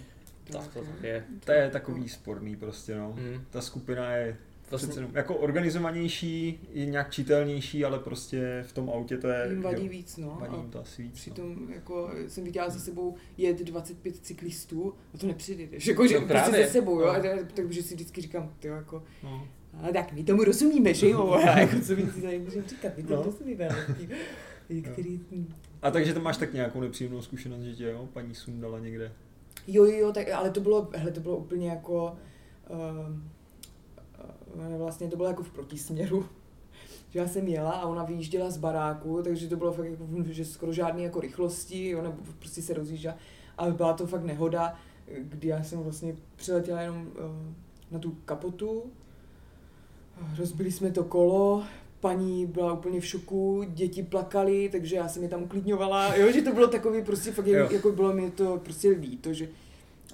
[0.52, 1.26] Tak to je.
[1.46, 3.14] To je takový sporný prostě, no.
[3.14, 3.46] Hmm.
[3.50, 4.38] Ta skupina je
[4.70, 4.90] vlastně...
[4.90, 9.48] přece jako organizovanější, je nějak čitelnější, ale prostě v tom autě to je...
[9.50, 10.38] Jim vadí jo, víc, no.
[10.42, 11.74] Vadí jim to asi víc, Přitom, no.
[11.74, 15.88] jako, jsem viděla za sebou jet 25 cyklistů a to nepřijdeš.
[15.88, 17.14] Jako, že no, prostě za sebou, jo.
[17.14, 17.48] No.
[17.54, 19.48] Takže si vždycky říkám, ty jako, no.
[19.82, 21.32] A tak my tomu rozumíme, že jo?
[21.54, 23.24] A jako co víc tady můžeme říkat, my tomu no.
[23.24, 23.70] rozumíme.
[24.92, 25.20] Který...
[25.82, 29.12] A takže to máš tak nějakou nepříjemnou zkušenost, že tě jo, paní sundala někde
[29.68, 32.18] Jo, jo, tak, ale to bylo, hele, to bylo úplně jako,
[32.70, 32.78] uh,
[34.78, 36.26] vlastně to bylo jako v protisměru.
[37.10, 40.46] Že já jsem jela a ona vyjížděla z baráku, takže to bylo fakt jako, že
[40.46, 43.16] skoro žádné jako rychlosti, jo, nebo prostě se rozjížděla.
[43.58, 44.76] Ale byla to fakt nehoda,
[45.20, 47.12] kdy já jsem vlastně přiletěla jenom uh,
[47.92, 48.84] na tu kapotu,
[50.38, 51.64] rozbili jsme to kolo,
[52.06, 56.42] paní byla úplně v šoku, děti plakali, takže já jsem je tam uklidňovala, jo, že
[56.42, 57.68] to bylo takový prostě fakt, jo.
[57.72, 59.48] jako bylo mi to prostě líto, že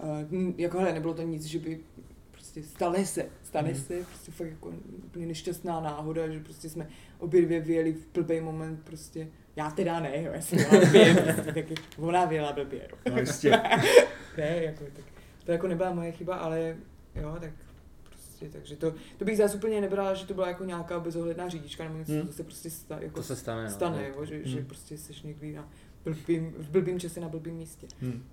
[0.04, 1.80] Uh, jako hele, nebylo to nic, že by
[2.32, 3.76] prostě stane se, stane mm.
[3.76, 4.74] se, prostě fakt jako
[5.06, 6.88] úplně nešťastná náhoda, že prostě jsme
[7.20, 11.16] obě dvě vyjeli v blbý moment prostě, já teda ne, jo, já jsem měla blbě,
[11.16, 11.66] prostě, tak
[11.98, 13.20] ona vyjela blbě, no.
[13.20, 13.50] jistě.
[14.38, 15.06] ne, jako, tak,
[15.46, 16.78] to jako nebyla moje chyba, ale
[17.16, 17.52] jo, tak
[18.42, 21.84] prostě, takže to, to bych zase úplně nebrala, že to byla jako nějaká bezohledná řidička,
[21.84, 22.28] nebo něco, hmm.
[22.28, 24.46] to se prostě sta, jako to se stane, stane no, jo, že, hmm.
[24.46, 25.70] že prostě jsi někdy na
[26.04, 27.88] blbým, v blbým čase na blbým místě.
[28.02, 28.24] Hmm.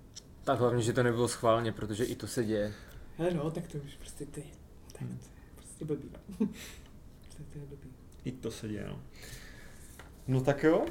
[0.45, 2.73] Tak hlavně, že to nebylo schválně, protože i to se děje.
[3.19, 4.45] Hele no, tak to už prostě ty,
[4.93, 5.19] tak hmm.
[5.19, 6.47] to je prostě blbý, no.
[7.37, 7.89] to je blbý.
[8.25, 9.03] I to se děje, no.
[10.29, 10.87] No tak jo,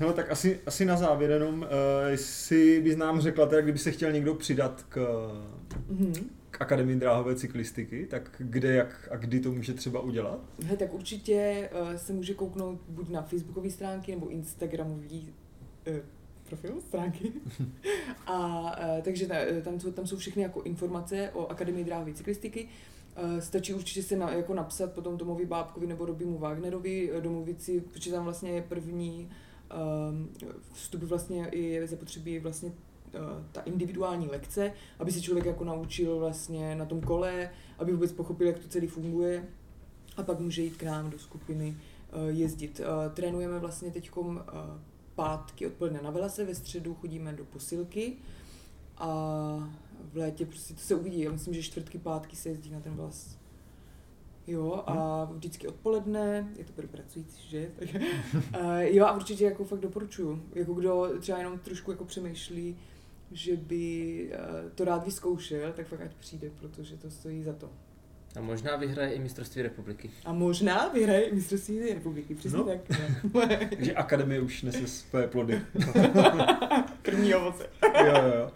[0.00, 1.68] No, tak asi, asi na závěr jenom, uh,
[2.08, 4.96] jestli bys nám řekla, teda, kdyby se chtěl někdo přidat k,
[5.92, 6.24] mm-hmm.
[6.62, 10.40] Akademii dráhové cyklistiky, tak kde, jak a kdy to může třeba udělat?
[10.64, 15.34] He, tak určitě uh, se může kouknout buď na facebookové stránky nebo instagramový
[15.88, 15.94] uh,
[16.48, 17.32] profil, stránky.
[18.26, 22.68] a uh, takže ta, tam, jsou, tam jsou všechny jako informace o Akademii dráhové cyklistiky.
[23.22, 27.80] Uh, stačí určitě se na, jako napsat potom Tomovi Bábkovi nebo Robimu Wagnerovi, domluvit si,
[27.80, 29.28] protože tam vlastně je první
[29.72, 30.28] Ehm,
[30.72, 32.72] vstup vlastně je zapotřebí vlastně eh,
[33.52, 38.46] ta individuální lekce, aby se člověk jako naučil vlastně na tom kole, aby vůbec pochopil,
[38.46, 39.48] jak to celý funguje
[40.16, 42.80] a pak může jít k nám do skupiny eh, jezdit.
[42.80, 44.10] Eh, trénujeme vlastně teď
[45.14, 48.12] pátky odpoledne na velase, ve středu chodíme do posilky
[48.98, 49.08] a
[50.12, 51.20] v létě prostě to se uvidí.
[51.20, 53.42] Já myslím, že čtvrtky, pátky se jezdí na ten vlas
[54.46, 55.34] Jo, a hm.
[55.34, 57.70] vždycky odpoledne, je to pro pracující, že?
[57.78, 57.88] Tak,
[58.60, 60.42] uh, jo, a určitě jako fakt doporučuju.
[60.54, 62.76] Jako kdo třeba jenom trošku jako přemýšlí,
[63.32, 67.70] že by uh, to rád vyzkoušel, tak fakt ať přijde, protože to stojí za to.
[68.36, 70.10] A možná vyhraje i mistrovství republiky.
[70.24, 72.64] A možná vyhraje i mistrovství republiky, přesně no.
[72.64, 72.80] tak.
[73.68, 75.60] Takže akademie už nese své plody.
[77.02, 77.66] První ovoce.
[77.82, 78.50] jo, jo, jo.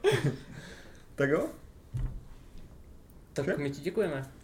[1.15, 1.49] Tak jo?
[3.33, 4.36] Tak my ti děkujeme.